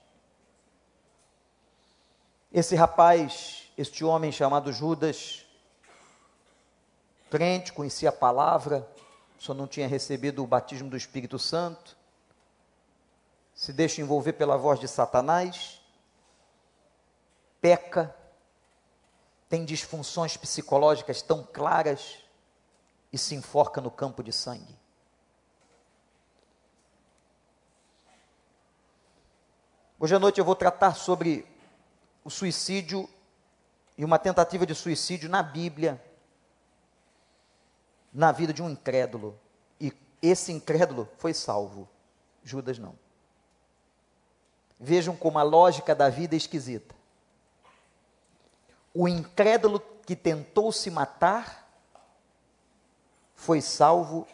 [2.52, 5.46] Esse rapaz, este homem chamado Judas,
[7.30, 8.90] crente, conhecia a palavra,
[9.38, 11.96] só não tinha recebido o batismo do Espírito Santo,
[13.54, 15.80] se deixa envolver pela voz de Satanás,
[17.62, 18.16] peca,
[19.48, 22.18] tem disfunções psicológicas tão claras
[23.14, 24.87] e se enforca no campo de sangue.
[30.00, 31.44] Hoje à noite eu vou tratar sobre
[32.24, 33.10] o suicídio
[33.98, 36.00] e uma tentativa de suicídio na Bíblia,
[38.14, 39.40] na vida de um incrédulo.
[39.82, 39.92] E
[40.22, 41.90] esse incrédulo foi salvo,
[42.44, 42.94] Judas não.
[44.80, 46.94] Vejam como a lógica da vida é esquisita.
[48.94, 51.68] O incrédulo que tentou se matar
[53.34, 54.28] foi salvo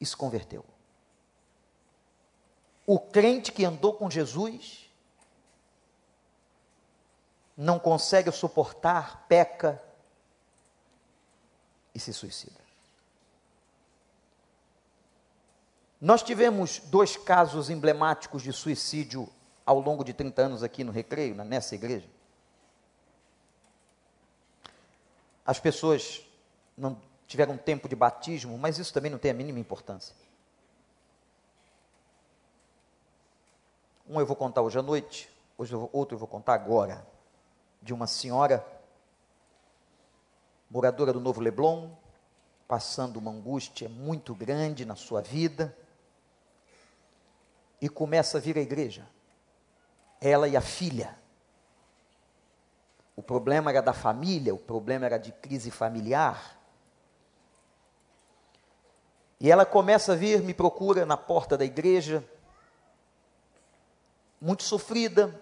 [0.00, 0.64] e se converteu.
[2.86, 4.88] O crente que andou com Jesus
[7.60, 9.80] não consegue suportar, peca
[11.94, 12.58] e se suicida.
[16.00, 19.28] Nós tivemos dois casos emblemáticos de suicídio
[19.66, 22.08] ao longo de 30 anos aqui no Recreio, nessa igreja.
[25.44, 26.24] As pessoas
[26.78, 30.16] não tiveram tempo de batismo, mas isso também não tem a mínima importância.
[34.08, 35.28] Um eu vou contar hoje à noite,
[35.92, 37.09] outro eu vou contar agora
[37.82, 38.64] de uma senhora
[40.70, 41.90] moradora do Novo Leblon,
[42.68, 45.76] passando uma angústia muito grande na sua vida,
[47.80, 49.06] e começa a vir à igreja.
[50.20, 51.18] Ela e a filha.
[53.16, 56.58] o problema era da família, o problema era de crise familiar.
[59.38, 62.24] E ela começa a vir, me procura na porta da igreja,
[64.40, 65.38] muito sofrida,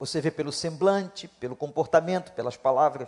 [0.00, 3.06] você vê pelo semblante, pelo comportamento, pelas palavras.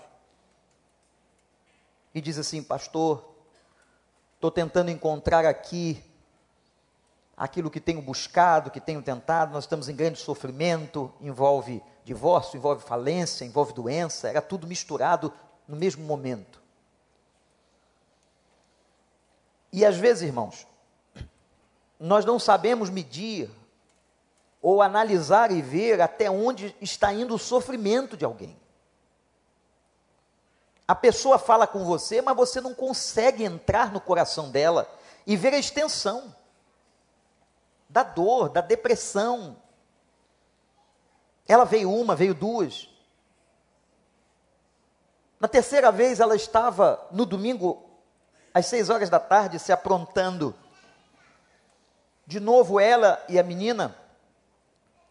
[2.14, 3.34] E diz assim: Pastor,
[4.34, 6.04] estou tentando encontrar aqui
[7.34, 9.54] aquilo que tenho buscado, que tenho tentado.
[9.54, 15.32] Nós estamos em grande sofrimento, envolve divórcio, envolve falência, envolve doença, era tudo misturado
[15.66, 16.60] no mesmo momento.
[19.72, 20.66] E às vezes, irmãos,
[21.98, 23.50] nós não sabemos medir
[24.62, 28.56] ou analisar e ver até onde está indo o sofrimento de alguém.
[30.86, 34.88] A pessoa fala com você, mas você não consegue entrar no coração dela
[35.26, 36.34] e ver a extensão
[37.88, 39.56] da dor, da depressão.
[41.46, 42.88] Ela veio uma, veio duas.
[45.40, 47.90] Na terceira vez ela estava no domingo
[48.54, 50.54] às seis horas da tarde, se aprontando.
[52.26, 53.96] De novo, ela e a menina,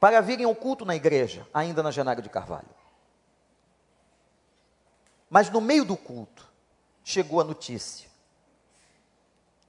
[0.02, 2.68] para virem ao culto na igreja, ainda na Genário de Carvalho.
[5.30, 6.46] Mas no meio do culto,
[7.04, 8.10] chegou a notícia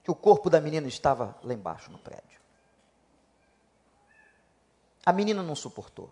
[0.02, 2.40] que o corpo da menina estava lá embaixo no prédio.
[5.06, 6.10] A menina não suportou.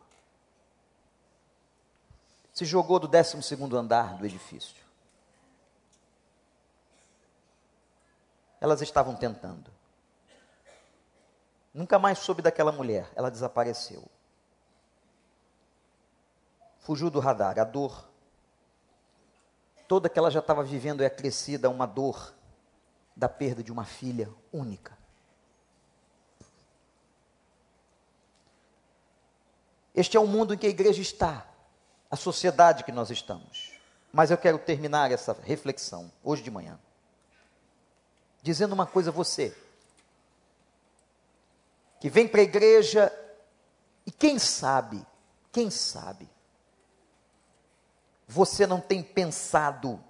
[2.53, 4.81] Se jogou do 12 andar do edifício.
[8.61, 9.73] elas estavam tentando.
[11.73, 14.05] Nunca mais soube daquela mulher, ela desapareceu.
[16.79, 18.09] Fugiu do radar, a dor.
[19.87, 22.35] Toda que ela já estava vivendo é acrescida uma dor
[23.15, 24.99] da perda de uma filha única.
[29.95, 31.47] Este é o mundo em que a igreja está,
[32.11, 33.73] a sociedade que nós estamos.
[34.13, 36.79] Mas eu quero terminar essa reflexão hoje de manhã
[38.43, 39.57] dizendo uma coisa a você,
[42.01, 43.13] que vem para a igreja
[44.07, 45.07] e quem sabe,
[45.53, 46.29] quem sabe,
[48.27, 50.03] você não tem pensado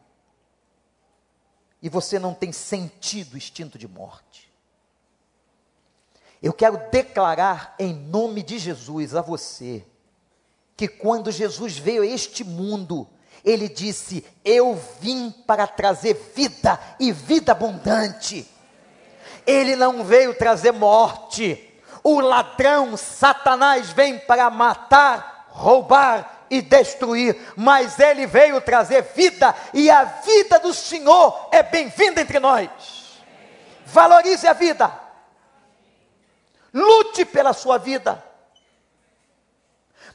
[1.83, 4.51] e você não tem sentido o instinto de morte.
[6.43, 9.85] Eu quero declarar em nome de Jesus a você
[10.77, 13.07] que quando Jesus veio a este mundo,
[13.45, 18.49] ele disse: Eu vim para trazer vida e vida abundante.
[19.47, 21.70] Ele não veio trazer morte.
[22.03, 29.91] O ladrão, Satanás, vem para matar, roubar e destruir, mas ele veio trazer vida e
[29.91, 33.23] a vida do Senhor é bem-vinda entre nós.
[33.87, 34.93] Valorize a vida.
[36.73, 38.25] Lute pela sua vida.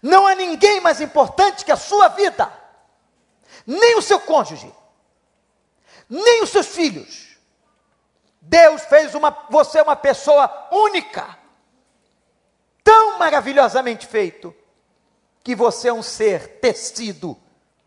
[0.01, 2.51] Não há ninguém mais importante que a sua vida
[3.65, 4.71] nem o seu cônjuge,
[6.09, 7.35] nem os seus filhos.
[8.41, 11.37] Deus fez uma, você uma pessoa única,
[13.17, 14.55] maravilhosamente feito,
[15.43, 17.37] que você é um ser tecido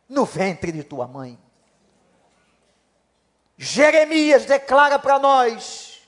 [0.09, 1.39] no ventre de tua mãe.
[3.57, 6.01] Jeremias declara para nós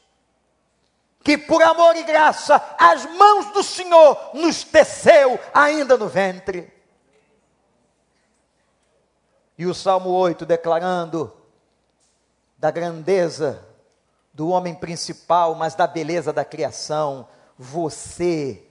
[1.22, 6.72] que por amor e graça as mãos do Senhor nos teceu ainda no ventre.
[9.58, 11.36] E o Salmo 8 declarando
[12.56, 13.66] da grandeza
[14.32, 17.28] do homem principal, mas da beleza da criação.
[17.58, 18.69] Você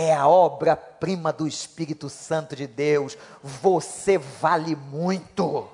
[0.00, 3.18] é a obra-prima do Espírito Santo de Deus.
[3.42, 5.68] Você vale muito.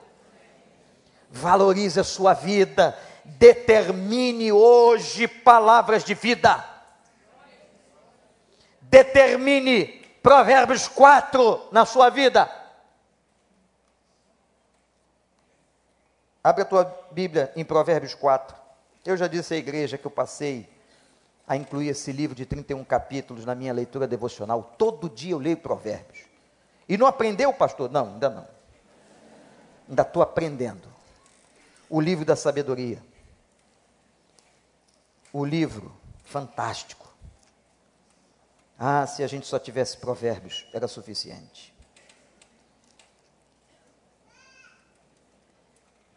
[1.31, 2.99] Valorize a sua vida.
[3.25, 6.65] Determine hoje palavras de vida.
[8.81, 12.51] Determine Provérbios 4 na sua vida.
[16.43, 18.57] Abre a tua Bíblia em Provérbios 4.
[19.05, 20.69] Eu já disse à igreja que eu passei
[21.47, 24.75] a incluir esse livro de 31 capítulos na minha leitura devocional.
[24.77, 26.25] Todo dia eu leio Provérbios.
[26.89, 27.91] E não aprendeu, pastor?
[27.91, 28.49] Não, ainda não.
[29.89, 30.89] Ainda estou aprendendo.
[31.89, 33.03] O livro da sabedoria.
[35.33, 37.07] O livro fantástico.
[38.79, 41.75] Ah, se a gente só tivesse provérbios, era suficiente.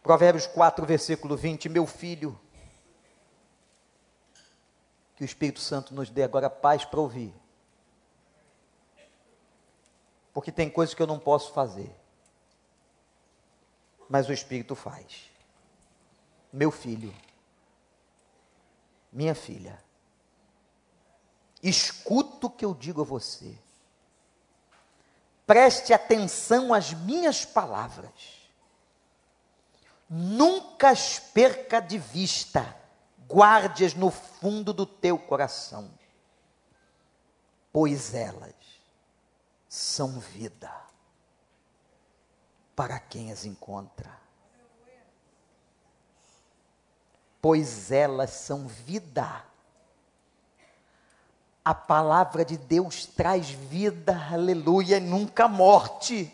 [0.04, 2.40] Provérbios 4, versículo 20: Meu filho,
[5.20, 7.34] que o Espírito Santo nos dê agora paz para ouvir.
[10.34, 11.94] Porque tem coisas que eu não posso fazer,
[14.08, 15.30] mas o Espírito faz.
[16.54, 17.14] Meu filho,
[19.12, 19.84] minha filha,
[21.62, 23.54] escuta o que eu digo a você.
[25.46, 28.40] preste atenção às minhas palavras.
[30.10, 32.74] Nunca as perca de vista,
[33.30, 35.92] guarde-as no fundo do teu coração,
[37.72, 38.56] pois elas
[39.68, 40.72] são vida
[42.76, 44.18] para quem as encontra.
[47.42, 49.46] Pois elas são vida
[51.70, 56.34] a palavra de Deus traz vida, aleluia, e nunca morte.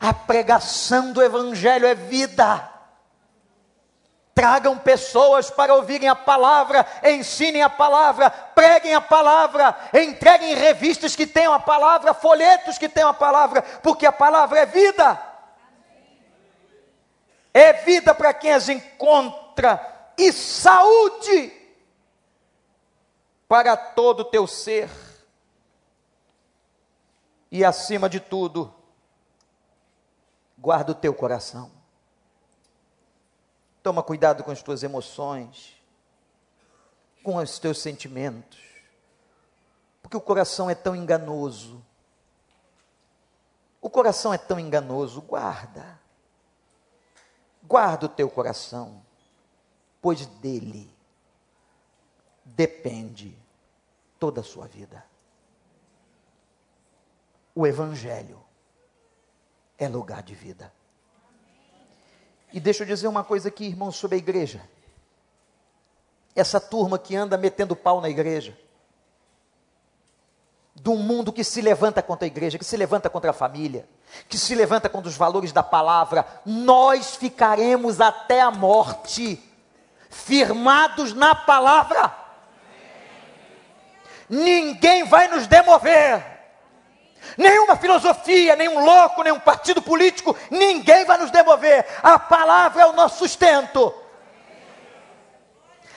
[0.00, 2.70] A pregação do Evangelho é vida.
[4.42, 11.28] Tragam pessoas para ouvirem a palavra, ensinem a palavra, preguem a palavra, entreguem revistas que
[11.28, 15.16] tenham a palavra, folhetos que tenham a palavra, porque a palavra é vida.
[17.54, 19.80] É vida para quem as encontra
[20.18, 21.52] e saúde
[23.46, 24.90] para todo o teu ser.
[27.48, 28.74] E acima de tudo,
[30.58, 31.81] guarda o teu coração.
[33.82, 35.76] Toma cuidado com as tuas emoções,
[37.22, 38.60] com os teus sentimentos,
[40.00, 41.84] porque o coração é tão enganoso.
[43.80, 46.00] O coração é tão enganoso, guarda.
[47.62, 49.02] Guarda o teu coração,
[50.00, 50.92] pois dele
[52.44, 53.36] depende
[54.18, 55.04] toda a sua vida.
[57.54, 58.42] O Evangelho
[59.78, 60.72] é lugar de vida.
[62.52, 64.60] E deixa eu dizer uma coisa aqui, irmãos, sobre a igreja.
[66.34, 68.56] Essa turma que anda metendo pau na igreja,
[70.74, 73.86] de um mundo que se levanta contra a igreja, que se levanta contra a família,
[74.28, 79.42] que se levanta contra os valores da palavra, nós ficaremos até a morte,
[80.08, 82.22] firmados na palavra
[84.32, 86.31] ninguém vai nos demover.
[87.36, 91.86] Nenhuma filosofia, nenhum louco, nenhum partido político, ninguém vai nos demover.
[92.02, 93.94] A palavra é o nosso sustento.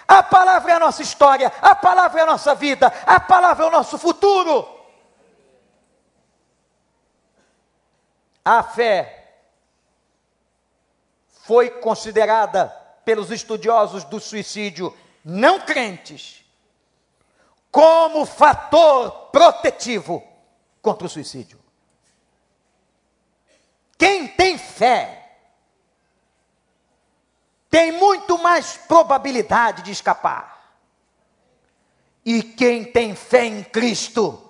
[0.08, 3.68] A palavra é a nossa história, a palavra é a nossa vida, a palavra é
[3.68, 4.68] o nosso futuro.
[8.44, 9.34] A fé
[11.42, 12.68] foi considerada
[13.04, 16.46] pelos estudiosos do suicídio não crentes
[17.72, 20.24] como fator protetivo
[20.86, 21.60] contra o suicídio.
[23.98, 25.40] Quem tem fé
[27.72, 30.78] tem muito mais probabilidade de escapar.
[32.24, 34.48] E quem tem fé em Cristo,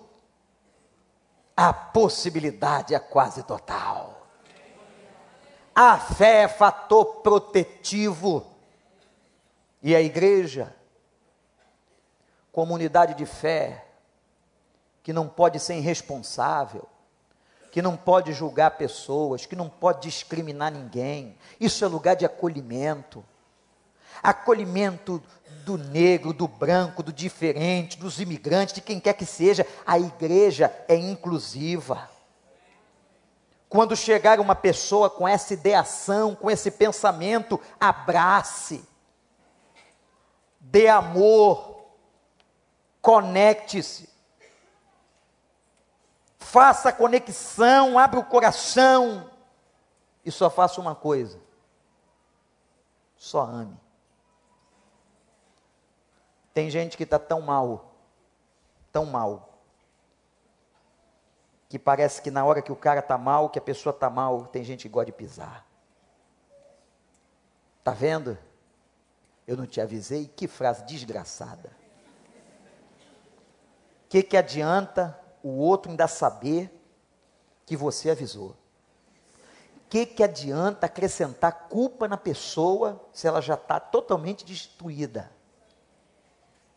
[1.56, 4.28] a possibilidade é quase total.
[5.74, 8.46] A fé é fator protetivo.
[9.82, 10.76] E a igreja
[12.52, 13.85] comunidade de fé,
[15.06, 16.90] que não pode ser irresponsável,
[17.72, 21.38] que não pode julgar pessoas, que não pode discriminar ninguém.
[21.60, 23.24] Isso é lugar de acolhimento.
[24.24, 25.22] Acolhimento
[25.64, 29.64] do negro, do branco, do diferente, dos imigrantes, de quem quer que seja.
[29.86, 32.10] A igreja é inclusiva.
[33.70, 38.84] Quando chegar uma pessoa com essa ideação, com esse pensamento, abrace,
[40.60, 41.76] dê amor,
[43.06, 44.15] Conecte-se.
[46.46, 49.30] Faça a conexão, abra o coração.
[50.24, 51.40] E só faça uma coisa:
[53.18, 53.80] só ame.
[56.54, 57.94] Tem gente que está tão mal,
[58.92, 59.60] tão mal,
[61.68, 64.48] que parece que na hora que o cara está mal, que a pessoa está mal,
[64.48, 65.66] tem gente que gosta de pisar.
[67.80, 68.38] Está vendo?
[69.46, 70.28] Eu não te avisei?
[70.28, 71.86] Que frase desgraçada
[74.16, 76.76] que, que adianta o outro ainda saber
[77.68, 78.56] que você avisou?
[79.88, 85.32] Que, que adianta acrescentar culpa na pessoa se ela já está totalmente destruída?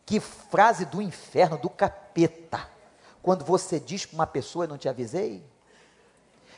[0.05, 2.69] Que frase do inferno, do capeta,
[3.23, 5.43] quando você diz para uma pessoa, não te avisei?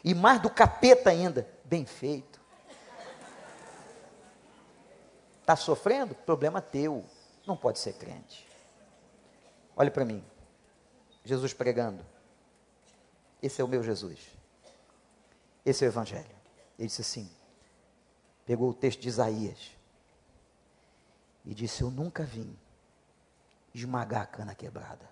[0.04, 2.42] E mais do capeta ainda, bem feito.
[5.40, 6.14] Está sofrendo?
[6.14, 7.06] Problema teu.
[7.48, 8.46] Não pode ser crente.
[9.78, 10.22] Olhe para mim.
[11.24, 12.06] Jesus pregando.
[13.42, 14.20] Esse é o meu Jesus.
[15.66, 16.36] Esse é o Evangelho.
[16.78, 17.30] Ele disse assim:
[18.46, 19.72] pegou o texto de Isaías
[21.46, 22.58] e disse: Eu nunca vim
[23.74, 25.10] esmagar a cana quebrada.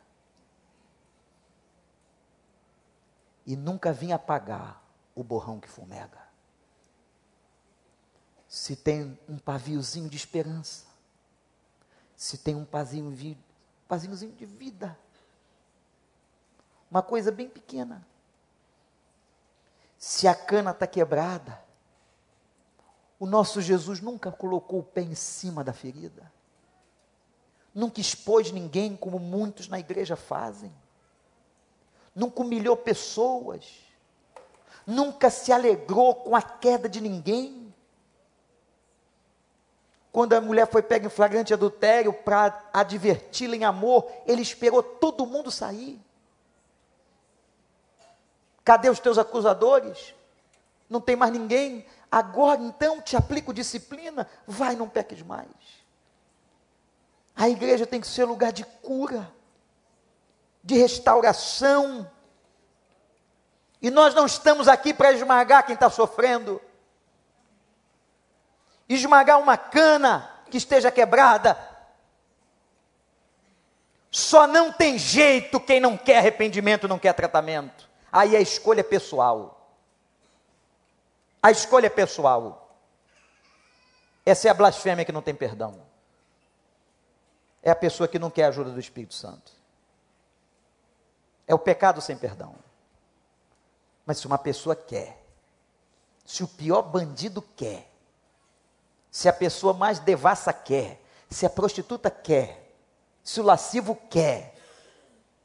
[3.46, 4.84] E nunca vim apagar
[5.16, 6.22] o borrão que fumega.
[8.48, 10.86] Se tem um paviozinho de esperança,
[12.16, 13.38] se tem um pazinho,
[13.88, 14.98] pazinhozinho de vida,
[16.90, 18.06] uma coisa bem pequena.
[19.98, 21.62] Se a cana está quebrada,
[23.20, 26.32] o nosso Jesus nunca colocou o pé em cima da ferida,
[27.76, 30.72] nunca expôs ninguém como muitos na igreja fazem,
[32.16, 33.66] nunca humilhou pessoas,
[34.88, 37.74] nunca se alegrou com a queda de ninguém.
[40.12, 45.28] Quando a mulher foi pega em flagrante adultério para adverti-la em amor, ele esperou todo
[45.28, 46.02] mundo sair.
[48.70, 50.14] Cadê os teus acusadores?
[50.88, 51.88] Não tem mais ninguém.
[52.12, 54.30] Agora então te aplico disciplina.
[54.46, 55.50] Vai, não peques mais.
[57.36, 59.28] A igreja tem que ser lugar de cura,
[60.64, 62.08] de restauração.
[63.82, 66.62] E nós não estamos aqui para esmagar quem está sofrendo,
[68.88, 71.58] esmagar uma cana que esteja quebrada.
[74.12, 77.89] Só não tem jeito quem não quer arrependimento, não quer tratamento.
[78.12, 79.74] Aí a escolha é pessoal.
[81.42, 82.76] A escolha é pessoal.
[84.26, 85.82] Essa é a blasfêmia que não tem perdão.
[87.62, 89.52] É a pessoa que não quer a ajuda do Espírito Santo.
[91.48, 92.56] É o pecado sem perdão.
[94.06, 95.22] Mas se uma pessoa quer,
[96.26, 97.90] se o pior bandido quer,
[99.12, 102.72] se a pessoa mais devassa quer, se a prostituta quer,
[103.24, 104.56] se o lascivo quer,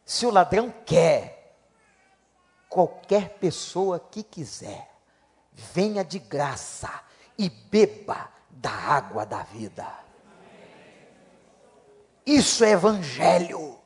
[0.04, 1.33] se o ladrão quer,
[2.74, 4.90] qualquer pessoa que quiser,
[5.52, 6.90] venha de graça
[7.38, 9.86] e beba da água da vida.
[12.26, 13.78] Isso é evangelho,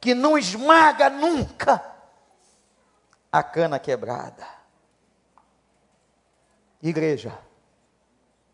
[0.00, 1.84] que não esmaga nunca
[3.32, 4.46] a cana quebrada.
[6.80, 7.36] Igreja,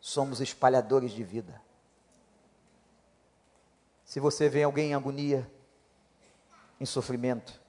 [0.00, 1.60] somos espalhadores de vida.
[4.02, 5.46] Se você vê alguém em agonia,
[6.80, 7.61] em sofrimento,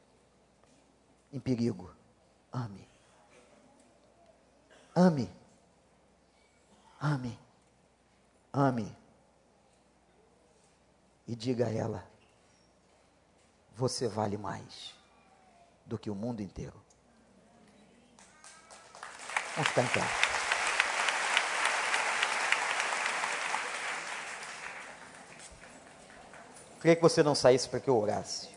[1.34, 1.92] em perigo.
[2.54, 2.88] Ame.
[4.96, 5.30] Ame.
[7.02, 7.40] Ame.
[8.54, 8.96] Ame.
[11.28, 12.08] E diga a ela:
[13.76, 14.94] você vale mais
[15.86, 16.80] do que o mundo inteiro.
[19.56, 20.02] Vamos ficar em pé.
[26.80, 28.53] Queria que você não saísse para que eu orasse.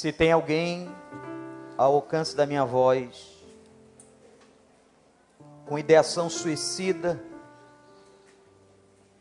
[0.00, 0.90] Se tem alguém
[1.76, 3.36] ao alcance da minha voz,
[5.66, 7.22] com ideação suicida,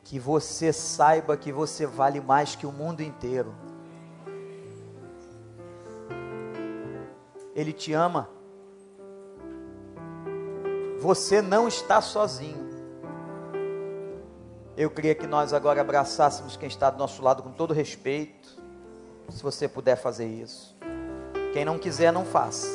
[0.06, 3.54] que você saiba que você vale mais que o mundo inteiro.
[7.54, 8.30] Ele te ama.
[11.02, 12.70] Você não está sozinho.
[14.78, 18.59] Eu queria que nós agora abraçássemos quem está do nosso lado com todo respeito
[19.32, 20.76] se você puder fazer isso.
[21.54, 22.68] Quem não quiser, não faça.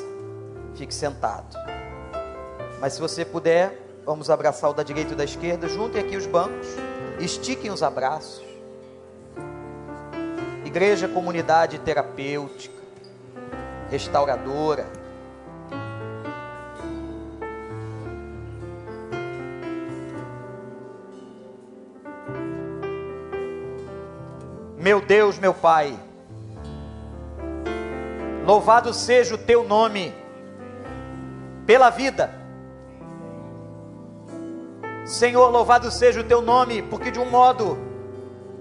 [0.74, 1.56] Fique sentado.
[2.80, 5.68] Mas se você puder, vamos abraçar o da direita e o da esquerda.
[5.68, 6.68] Juntem aqui os bancos.
[7.18, 8.44] Estiquem os abraços.
[10.64, 12.74] Igreja, comunidade terapêutica,
[13.90, 14.86] restauradora.
[24.76, 25.98] Meu Deus, meu Pai
[28.44, 30.14] Louvado seja o teu nome
[31.66, 32.30] pela vida.
[35.06, 37.78] Senhor, louvado seja o teu nome, porque de um modo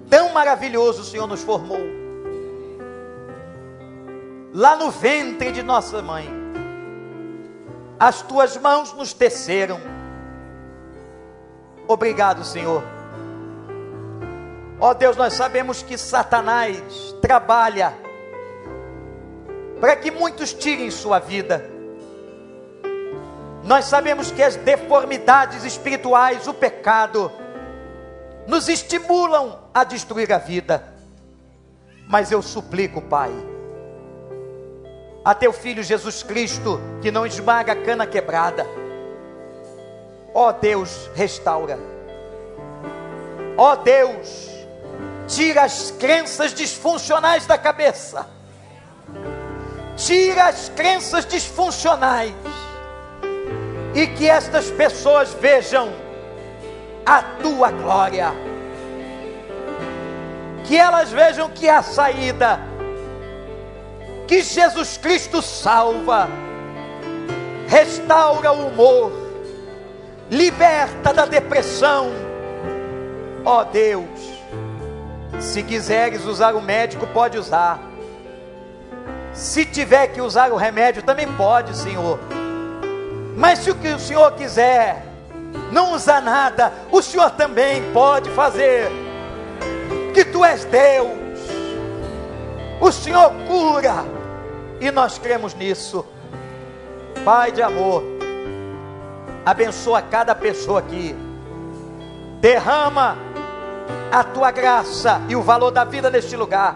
[0.10, 1.80] tão maravilhoso o Senhor nos formou.
[4.54, 6.30] Lá no ventre de nossa mãe,
[8.00, 9.80] as tuas mãos nos teceram.
[11.88, 12.84] Obrigado, Senhor.
[14.80, 18.03] Ó oh Deus, nós sabemos que Satanás trabalha
[19.84, 21.62] para que muitos tirem sua vida.
[23.66, 27.30] Nós sabemos que as deformidades espirituais, o pecado,
[28.48, 30.88] nos estimulam a destruir a vida.
[32.08, 33.30] Mas eu suplico, Pai,
[35.26, 38.66] a teu filho Jesus Cristo, que não esmaga a cana quebrada.
[40.34, 41.78] Ó oh Deus, restaura.
[43.58, 44.50] Ó oh Deus,
[45.28, 48.33] tira as crenças disfuncionais da cabeça
[49.96, 52.34] tira as crenças disfuncionais
[53.94, 55.94] e que estas pessoas vejam
[57.06, 58.34] a tua glória.
[60.66, 62.60] Que elas vejam que há saída,
[64.28, 66.30] que Jesus Cristo salva,
[67.68, 69.12] restaura o humor,
[70.32, 72.12] liberta da depressão,
[73.46, 74.06] Ó oh Deus,
[75.42, 77.93] se quiseres usar o médico, pode usar.
[79.34, 82.20] Se tiver que usar o remédio, também pode, Senhor.
[83.36, 85.06] Mas se o que o Senhor quiser
[85.72, 88.92] não usar nada, o Senhor também pode fazer.
[90.14, 91.18] Que tu és Deus.
[92.80, 94.06] O Senhor cura.
[94.80, 96.06] E nós cremos nisso.
[97.26, 98.04] Pai de amor,
[99.46, 101.16] abençoa cada pessoa aqui.
[102.42, 103.18] Derrama
[104.12, 106.76] a tua graça e o valor da vida neste lugar.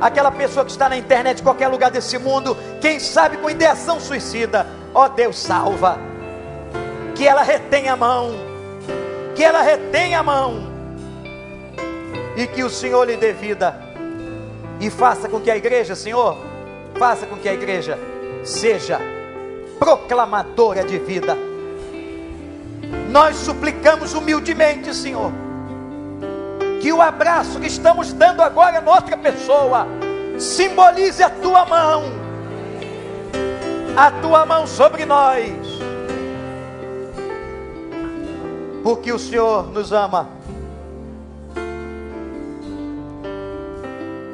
[0.00, 4.00] Aquela pessoa que está na internet, em qualquer lugar desse mundo, quem sabe com ideação
[4.00, 5.98] suicida, ó oh, Deus, salva.
[7.14, 8.32] Que ela retenha a mão,
[9.34, 10.72] que ela retenha a mão,
[12.36, 13.80] e que o Senhor lhe dê vida,
[14.80, 16.36] e faça com que a igreja, Senhor,
[16.98, 17.98] faça com que a igreja
[18.42, 19.00] seja
[19.78, 21.36] proclamadora de vida.
[23.10, 25.43] Nós suplicamos humildemente, Senhor
[26.84, 29.86] que o abraço que estamos dando agora na outra pessoa
[30.38, 32.02] simbolize a tua mão,
[33.96, 35.50] a tua mão sobre nós,
[38.82, 40.28] porque o Senhor nos ama.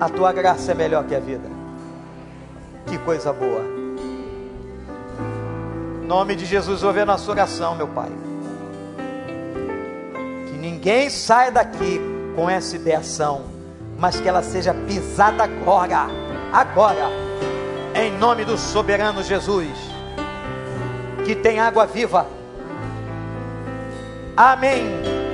[0.01, 1.49] A tua graça é melhor que a vida.
[2.85, 3.63] Que coisa boa.
[6.03, 8.11] Em nome de Jesus, ouve a nossa oração, meu Pai.
[10.49, 13.43] Que ninguém saia daqui com essa ideação,
[13.99, 16.07] mas que ela seja pisada agora,
[16.53, 17.11] agora,
[17.95, 19.77] em nome do soberano Jesus,
[21.25, 22.27] que tem água viva.
[24.37, 25.30] Amém.